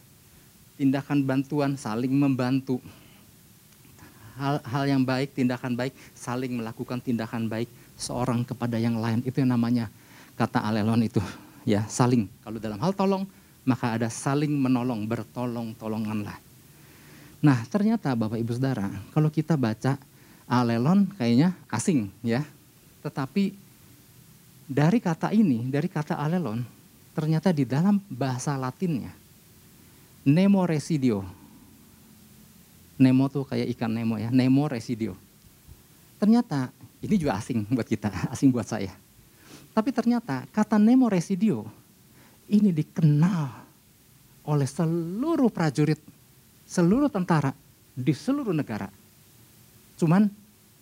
Tindakan 0.80 1.24
bantuan 1.24 1.76
saling 1.76 2.12
membantu. 2.12 2.80
Hal, 4.36 4.60
hal 4.68 4.84
yang 4.88 5.04
baik, 5.04 5.32
tindakan 5.32 5.80
baik, 5.80 5.96
saling 6.12 6.60
melakukan 6.60 7.00
tindakan 7.00 7.48
baik 7.48 7.72
seorang 7.96 8.44
kepada 8.44 8.76
yang 8.76 9.00
lain. 9.00 9.24
Itu 9.24 9.40
yang 9.40 9.56
namanya 9.56 9.88
kata 10.36 10.60
alelon 10.64 11.08
itu 11.08 11.24
ya 11.64 11.88
saling. 11.88 12.28
Kalau 12.44 12.60
dalam 12.60 12.80
hal 12.80 12.92
tolong, 12.92 13.24
maka 13.64 13.96
ada 13.96 14.12
saling 14.12 14.52
menolong, 14.52 15.08
bertolong-tolonganlah. 15.08 16.38
Nah 17.42 17.60
ternyata 17.68 18.12
Bapak 18.14 18.40
Ibu 18.40 18.52
Saudara, 18.56 18.88
kalau 19.12 19.32
kita 19.32 19.56
baca 19.56 19.96
alelon 20.46 21.10
kayaknya 21.18 21.58
asing 21.72 22.12
ya. 22.22 22.46
Tetapi 23.02 23.54
dari 24.66 24.98
kata 24.98 25.30
ini, 25.34 25.66
dari 25.70 25.90
kata 25.90 26.18
alelon, 26.18 26.62
ternyata 27.16 27.56
di 27.56 27.64
dalam 27.64 28.04
bahasa 28.12 28.60
Latinnya, 28.60 29.16
nemo 30.28 30.68
residio. 30.68 31.24
Nemo 32.96 33.28
tuh 33.28 33.44
kayak 33.44 33.72
ikan 33.76 33.92
Nemo 33.92 34.16
ya, 34.16 34.32
Nemo 34.32 34.68
residio. 34.72 35.20
Ternyata 36.16 36.72
ini 37.04 37.16
juga 37.20 37.36
asing 37.36 37.68
buat 37.68 37.88
kita, 37.88 38.08
asing 38.34 38.52
buat 38.52 38.68
saya. 38.68 38.92
Tapi 39.76 39.92
ternyata 39.92 40.48
kata 40.52 40.80
Nemo 40.80 41.12
residio 41.12 41.68
ini 42.48 42.72
dikenal 42.72 43.52
oleh 44.48 44.70
seluruh 44.70 45.52
prajurit, 45.52 46.00
seluruh 46.64 47.12
tentara 47.12 47.52
di 47.92 48.14
seluruh 48.16 48.56
negara. 48.56 48.88
Cuman 50.00 50.28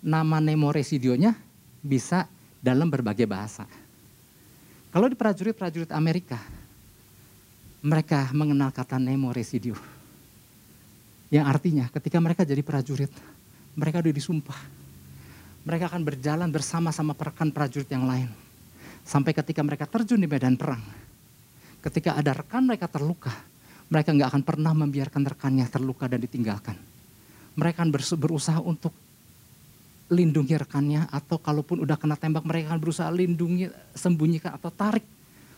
nama 0.03 0.37
Nemo 0.37 0.69
residionya 0.69 1.33
bisa 1.81 2.27
dalam 2.61 2.91
berbagai 2.91 3.25
bahasa. 3.25 3.65
Kalau 4.93 5.09
di 5.09 5.17
prajurit-prajurit 5.17 5.89
Amerika, 5.89 6.37
mereka 7.81 8.29
mengenal 8.29 8.69
kata 8.69 9.01
Nemo 9.01 9.33
residio. 9.33 9.73
Yang 11.33 11.45
artinya 11.49 11.85
ketika 11.89 12.21
mereka 12.21 12.45
jadi 12.45 12.61
prajurit, 12.61 13.09
mereka 13.73 14.05
sudah 14.05 14.13
disumpah. 14.13 14.59
Mereka 15.65 15.89
akan 15.89 16.05
berjalan 16.05 16.45
bersama-sama 16.53 17.17
perekan 17.17 17.49
prajurit 17.49 17.89
yang 17.89 18.05
lain. 18.05 18.29
Sampai 19.01 19.33
ketika 19.33 19.65
mereka 19.65 19.89
terjun 19.89 20.21
di 20.21 20.29
medan 20.29 20.61
perang. 20.61 20.85
Ketika 21.81 22.13
ada 22.13 22.37
rekan 22.37 22.61
mereka 22.61 22.85
terluka, 22.85 23.33
mereka 23.89 24.13
nggak 24.13 24.29
akan 24.29 24.43
pernah 24.45 24.77
membiarkan 24.77 25.25
rekannya 25.25 25.65
terluka 25.73 26.05
dan 26.05 26.21
ditinggalkan. 26.21 26.77
Mereka 27.57 27.81
akan 27.81 27.91
berusaha 27.97 28.61
untuk 28.61 28.93
lindungi 30.11 30.55
rekannya 30.59 31.07
atau 31.07 31.39
kalaupun 31.39 31.83
udah 31.83 31.95
kena 31.95 32.19
tembak 32.19 32.43
mereka 32.43 32.73
akan 32.73 32.79
berusaha 32.81 33.09
lindungi, 33.09 33.71
sembunyikan 33.95 34.55
atau 34.55 34.69
tarik 34.73 35.05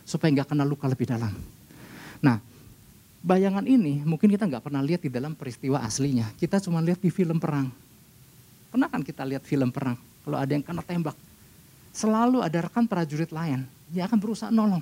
supaya 0.05 0.29
nggak 0.31 0.53
kena 0.53 0.63
luka 0.67 0.85
lebih 0.85 1.09
dalam. 1.09 1.33
Nah, 2.21 2.37
bayangan 3.25 3.65
ini 3.65 4.05
mungkin 4.05 4.29
kita 4.29 4.45
nggak 4.45 4.61
pernah 4.61 4.85
lihat 4.85 5.01
di 5.01 5.09
dalam 5.09 5.33
peristiwa 5.33 5.81
aslinya. 5.81 6.29
Kita 6.37 6.61
cuma 6.61 6.79
lihat 6.79 7.01
di 7.01 7.09
film 7.09 7.41
perang. 7.41 7.73
Pernah 8.69 8.87
kan 8.91 9.01
kita 9.01 9.25
lihat 9.25 9.41
film 9.41 9.73
perang? 9.73 9.97
Kalau 10.25 10.37
ada 10.37 10.51
yang 10.53 10.61
kena 10.61 10.85
tembak, 10.85 11.17
selalu 11.89 12.41
ada 12.45 12.65
rekan 12.69 12.85
prajurit 12.85 13.29
lain 13.33 13.65
yang 13.93 14.05
akan 14.05 14.19
berusaha 14.21 14.53
nolong. 14.53 14.81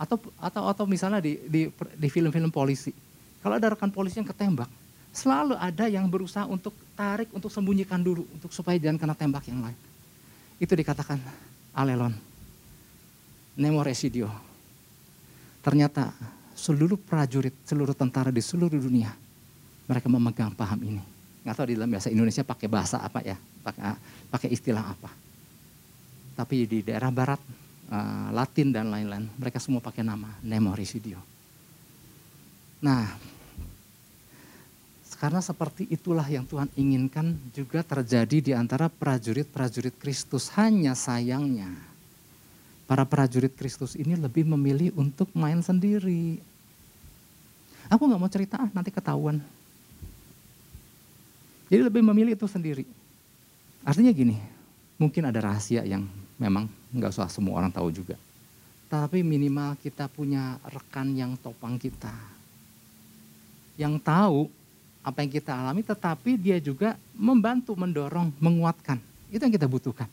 Atau 0.00 0.16
atau 0.40 0.66
atau 0.66 0.84
misalnya 0.88 1.20
di 1.22 1.36
di, 1.46 1.68
di 1.70 2.08
film-film 2.08 2.48
polisi, 2.48 2.90
kalau 3.44 3.60
ada 3.60 3.76
rekan 3.76 3.92
polisi 3.92 4.18
yang 4.18 4.26
ketembak, 4.26 4.68
selalu 5.10 5.58
ada 5.58 5.90
yang 5.90 6.06
berusaha 6.06 6.46
untuk 6.46 6.74
tarik, 6.94 7.30
untuk 7.34 7.50
sembunyikan 7.50 7.98
dulu, 7.98 8.26
untuk 8.30 8.50
supaya 8.54 8.78
jangan 8.78 8.98
kena 8.98 9.14
tembak 9.14 9.44
yang 9.50 9.62
lain. 9.62 9.78
Itu 10.62 10.72
dikatakan 10.76 11.18
alelon, 11.74 12.14
nemo 13.58 13.80
residio. 13.82 14.30
Ternyata 15.60 16.14
seluruh 16.56 16.96
prajurit, 16.96 17.52
seluruh 17.66 17.96
tentara 17.96 18.28
di 18.32 18.40
seluruh 18.40 18.80
dunia, 18.80 19.12
mereka 19.88 20.06
memegang 20.08 20.52
paham 20.54 20.80
ini. 20.84 21.02
Nggak 21.40 21.54
tahu 21.56 21.66
di 21.72 21.74
dalam 21.76 21.90
bahasa 21.90 22.08
Indonesia 22.12 22.44
pakai 22.44 22.68
bahasa 22.68 23.00
apa 23.00 23.24
ya, 23.24 23.36
pakai, 23.64 23.96
pakai 24.28 24.48
istilah 24.52 24.84
apa. 24.84 25.10
Tapi 26.36 26.64
di 26.64 26.78
daerah 26.84 27.12
barat, 27.12 27.40
uh, 27.92 28.28
Latin 28.32 28.72
dan 28.72 28.88
lain-lain, 28.88 29.28
mereka 29.36 29.60
semua 29.60 29.80
pakai 29.80 30.04
nama 30.04 30.28
Nemo 30.44 30.72
Residio. 30.72 31.20
Nah, 32.80 33.12
karena 35.20 35.44
seperti 35.44 35.84
itulah 35.92 36.24
yang 36.24 36.48
Tuhan 36.48 36.72
inginkan 36.80 37.36
juga 37.52 37.84
terjadi 37.84 38.40
di 38.40 38.52
antara 38.56 38.88
prajurit-prajurit 38.88 39.92
Kristus. 40.00 40.48
Hanya 40.56 40.96
sayangnya, 40.96 41.68
para 42.88 43.04
prajurit 43.04 43.52
Kristus 43.52 43.92
ini 44.00 44.16
lebih 44.16 44.48
memilih 44.48 44.96
untuk 44.96 45.28
main 45.36 45.60
sendiri. 45.60 46.40
Aku 47.92 48.08
nggak 48.08 48.16
mau 48.16 48.32
cerita, 48.32 48.64
ah, 48.64 48.72
nanti 48.72 48.88
ketahuan. 48.88 49.44
Jadi 51.68 51.84
lebih 51.84 52.00
memilih 52.00 52.32
itu 52.32 52.48
sendiri. 52.48 52.88
Artinya 53.84 54.16
gini, 54.16 54.40
mungkin 54.96 55.28
ada 55.28 55.36
rahasia 55.44 55.84
yang 55.84 56.08
memang 56.40 56.64
nggak 56.96 57.12
usah 57.12 57.28
semua 57.28 57.60
orang 57.60 57.68
tahu 57.68 57.92
juga. 57.92 58.16
Tapi 58.88 59.20
minimal 59.20 59.76
kita 59.84 60.08
punya 60.08 60.56
rekan 60.64 61.12
yang 61.12 61.36
topang 61.36 61.76
kita. 61.76 62.16
Yang 63.76 64.00
tahu 64.00 64.59
apa 65.00 65.24
yang 65.24 65.32
kita 65.32 65.52
alami 65.56 65.80
tetapi 65.80 66.36
dia 66.36 66.60
juga 66.60 66.96
membantu, 67.16 67.72
mendorong, 67.72 68.36
menguatkan. 68.36 69.00
Itu 69.32 69.40
yang 69.40 69.54
kita 69.54 69.68
butuhkan. 69.70 70.08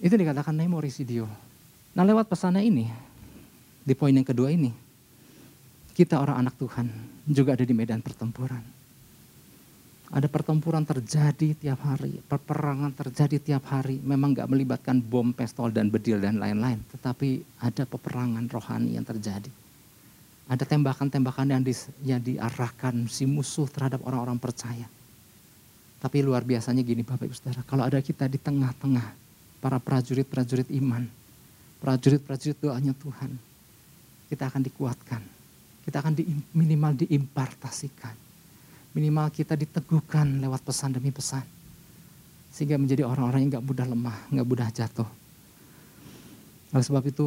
Itu 0.00 0.14
dikatakan 0.16 0.54
Nemo 0.54 0.80
Residio. 0.80 1.28
Nah 1.92 2.04
lewat 2.06 2.30
pesannya 2.30 2.64
ini, 2.64 2.86
di 3.82 3.92
poin 3.98 4.14
yang 4.14 4.24
kedua 4.24 4.48
ini, 4.48 4.70
kita 5.92 6.16
orang 6.22 6.46
anak 6.46 6.54
Tuhan 6.56 6.86
juga 7.26 7.58
ada 7.58 7.64
di 7.66 7.74
medan 7.74 8.00
pertempuran. 8.00 8.62
Ada 10.10 10.26
pertempuran 10.26 10.82
terjadi 10.82 11.54
tiap 11.54 11.86
hari, 11.86 12.18
peperangan 12.26 12.90
terjadi 12.90 13.38
tiap 13.38 13.70
hari. 13.70 14.02
Memang 14.02 14.34
gak 14.34 14.50
melibatkan 14.50 14.98
bom, 14.98 15.30
pistol, 15.30 15.70
dan 15.70 15.86
bedil 15.86 16.18
dan 16.18 16.34
lain-lain. 16.42 16.82
Tetapi 16.90 17.62
ada 17.62 17.86
peperangan 17.86 18.42
rohani 18.50 18.98
yang 18.98 19.06
terjadi. 19.06 19.46
Ada 20.50 20.66
tembakan-tembakan 20.66 21.46
yang, 21.54 21.62
di, 21.62 21.70
yang 22.02 22.18
diarahkan 22.18 23.06
si 23.06 23.22
musuh 23.22 23.70
terhadap 23.70 24.02
orang-orang 24.02 24.34
percaya. 24.42 24.90
Tapi 26.02 26.26
luar 26.26 26.42
biasanya 26.42 26.82
gini 26.82 27.06
Bapak 27.06 27.30
Ibu 27.30 27.34
Saudara, 27.38 27.62
kalau 27.62 27.86
ada 27.86 28.02
kita 28.02 28.26
di 28.26 28.42
tengah-tengah 28.42 29.14
para 29.62 29.78
prajurit-prajurit 29.78 30.66
iman, 30.82 31.06
prajurit-prajurit 31.78 32.58
doanya 32.58 32.90
Tuhan, 32.98 33.30
kita 34.26 34.50
akan 34.50 34.62
dikuatkan 34.66 35.22
kita 35.84 36.06
akan 36.06 36.12
di, 36.12 36.22
minimal 36.52 36.92
diimpartasikan. 37.02 38.14
Minimal 38.92 39.26
kita 39.32 39.58
diteguhkan 39.58 40.38
lewat 40.42 40.62
pesan 40.62 40.94
demi 40.94 41.10
pesan. 41.10 41.42
Sehingga 42.50 42.76
menjadi 42.76 43.06
orang-orang 43.06 43.46
yang 43.46 43.58
gak 43.58 43.66
mudah 43.66 43.86
lemah, 43.90 44.16
gak 44.30 44.46
mudah 44.46 44.68
jatuh. 44.70 45.08
Oleh 46.70 46.84
sebab 46.84 47.02
itu, 47.06 47.26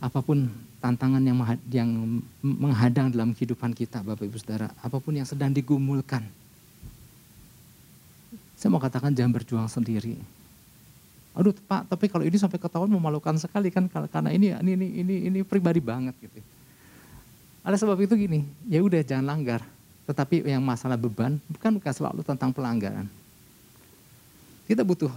apa 0.00 0.18
pun 0.24 0.48
tantangan 0.80 1.20
yang, 1.68 2.00
menghadang 2.40 3.12
dalam 3.12 3.36
kehidupan 3.36 3.76
kita, 3.76 4.00
Bapak 4.00 4.24
Ibu 4.24 4.40
Saudara, 4.40 4.72
apa 4.80 4.96
pun 4.96 5.12
yang 5.12 5.28
sedang 5.28 5.52
digumulkan, 5.52 6.24
saya 8.56 8.68
mau 8.72 8.80
katakan 8.80 9.12
jangan 9.12 9.32
berjuang 9.32 9.68
sendiri. 9.68 10.20
Aduh 11.32 11.54
pak 11.54 11.86
tapi 11.86 12.10
kalau 12.10 12.26
ini 12.26 12.36
sampai 12.36 12.58
ketahuan 12.58 12.90
memalukan 12.90 13.32
sekali 13.38 13.70
kan 13.70 13.86
karena 13.88 14.34
ini 14.34 14.50
ini 14.50 14.72
ini 14.76 14.86
ini, 15.00 15.14
ini 15.30 15.38
pribadi 15.46 15.80
banget 15.80 16.12
gitu. 16.20 16.42
Ada 17.64 17.80
sebab 17.80 17.96
itu 18.02 18.12
gini 18.18 18.44
ya 18.68 18.84
udah 18.84 19.00
jangan 19.00 19.24
langgar. 19.24 19.64
Tetapi 20.04 20.42
yang 20.44 20.60
masalah 20.60 20.98
beban 20.98 21.38
bukan 21.48 21.80
bukan 21.80 21.92
selalu 21.94 22.20
tentang 22.20 22.50
pelanggaran. 22.52 23.06
Kita 24.66 24.84
butuh 24.84 25.14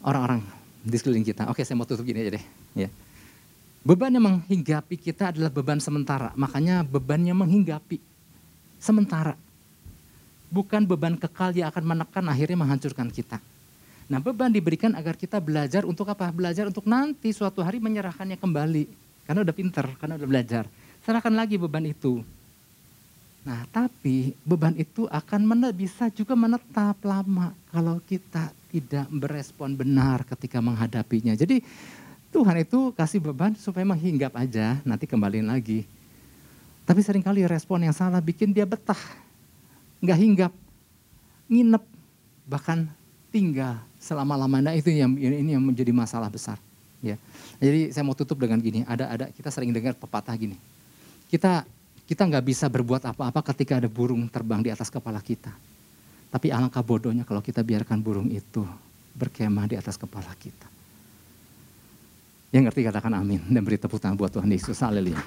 orang-orang 0.00 0.61
di 0.82 0.96
sekeliling 0.98 1.26
kita 1.26 1.48
oke 1.48 1.62
saya 1.62 1.78
mau 1.78 1.86
tutup 1.86 2.02
gini 2.02 2.26
aja 2.26 2.36
deh 2.38 2.44
ya 2.86 2.88
beban 3.82 4.14
yang 4.14 4.26
menghinggapi 4.26 4.98
kita 4.98 5.30
adalah 5.34 5.50
beban 5.50 5.78
sementara 5.78 6.34
makanya 6.34 6.82
bebannya 6.82 7.34
menghinggapi 7.34 8.02
sementara 8.82 9.38
bukan 10.50 10.84
beban 10.84 11.14
kekal 11.16 11.54
yang 11.54 11.70
akan 11.70 11.84
menekan 11.86 12.26
akhirnya 12.28 12.58
menghancurkan 12.58 13.08
kita 13.08 13.38
Nah 14.12 14.20
beban 14.20 14.52
diberikan 14.52 14.92
agar 14.92 15.16
kita 15.16 15.40
belajar 15.40 15.88
untuk 15.88 16.04
apa? 16.12 16.28
Belajar 16.28 16.68
untuk 16.68 16.84
nanti 16.84 17.32
suatu 17.32 17.64
hari 17.64 17.80
menyerahkannya 17.80 18.36
kembali. 18.36 18.84
Karena 19.24 19.40
udah 19.40 19.56
pinter, 19.56 19.86
karena 19.96 20.20
udah 20.20 20.28
belajar. 20.28 20.64
Serahkan 21.00 21.32
lagi 21.32 21.56
beban 21.56 21.88
itu. 21.88 22.20
Nah 23.48 23.64
tapi 23.72 24.36
beban 24.44 24.76
itu 24.76 25.08
akan 25.08 25.72
bisa 25.72 26.12
juga 26.12 26.36
menetap 26.36 27.00
lama 27.02 27.56
kalau 27.72 28.04
kita 28.04 28.52
tidak 28.72 29.04
berespon 29.12 29.76
benar 29.76 30.24
ketika 30.24 30.64
menghadapinya. 30.64 31.36
Jadi 31.36 31.60
Tuhan 32.32 32.64
itu 32.64 32.96
kasih 32.96 33.20
beban 33.20 33.52
supaya 33.60 33.84
menghinggap 33.84 34.32
aja, 34.32 34.80
nanti 34.88 35.04
kembaliin 35.04 35.52
lagi. 35.52 35.84
Tapi 36.88 37.04
sering 37.04 37.20
kali 37.20 37.44
respon 37.44 37.84
yang 37.84 37.92
salah 37.92 38.24
bikin 38.24 38.56
dia 38.56 38.64
betah, 38.64 38.98
nggak 40.00 40.18
hinggap, 40.18 40.52
nginep, 41.52 41.84
bahkan 42.48 42.88
tinggal 43.28 43.76
selama-lamanya 44.00 44.72
itu 44.72 44.88
yang 44.88 45.12
ini 45.14 45.52
yang 45.52 45.62
menjadi 45.62 45.92
masalah 45.92 46.32
besar. 46.32 46.56
Ya. 47.04 47.20
Jadi 47.60 47.92
saya 47.92 48.02
mau 48.02 48.16
tutup 48.16 48.40
dengan 48.40 48.58
gini, 48.58 48.82
ada 48.88 49.12
ada 49.12 49.24
kita 49.28 49.52
sering 49.52 49.70
dengar 49.70 49.92
pepatah 49.94 50.34
gini. 50.34 50.56
Kita 51.28 51.68
kita 52.08 52.22
nggak 52.26 52.44
bisa 52.48 52.66
berbuat 52.66 53.04
apa-apa 53.12 53.44
ketika 53.52 53.78
ada 53.78 53.86
burung 53.86 54.26
terbang 54.26 54.64
di 54.64 54.72
atas 54.72 54.88
kepala 54.88 55.20
kita. 55.20 55.52
Tapi 56.32 56.48
alangkah 56.48 56.80
bodohnya 56.80 57.28
kalau 57.28 57.44
kita 57.44 57.60
biarkan 57.60 58.00
burung 58.00 58.32
itu 58.32 58.64
berkemah 59.12 59.68
di 59.68 59.76
atas 59.76 60.00
kepala 60.00 60.32
kita. 60.40 60.64
Yang 62.52 62.72
ngerti 62.72 62.80
katakan 62.88 63.12
amin 63.12 63.40
dan 63.52 63.60
beri 63.60 63.76
tepuk 63.76 64.00
tangan 64.00 64.16
buat 64.16 64.32
Tuhan 64.32 64.48
Yesus. 64.48 64.80
Haleluya. 64.80 65.20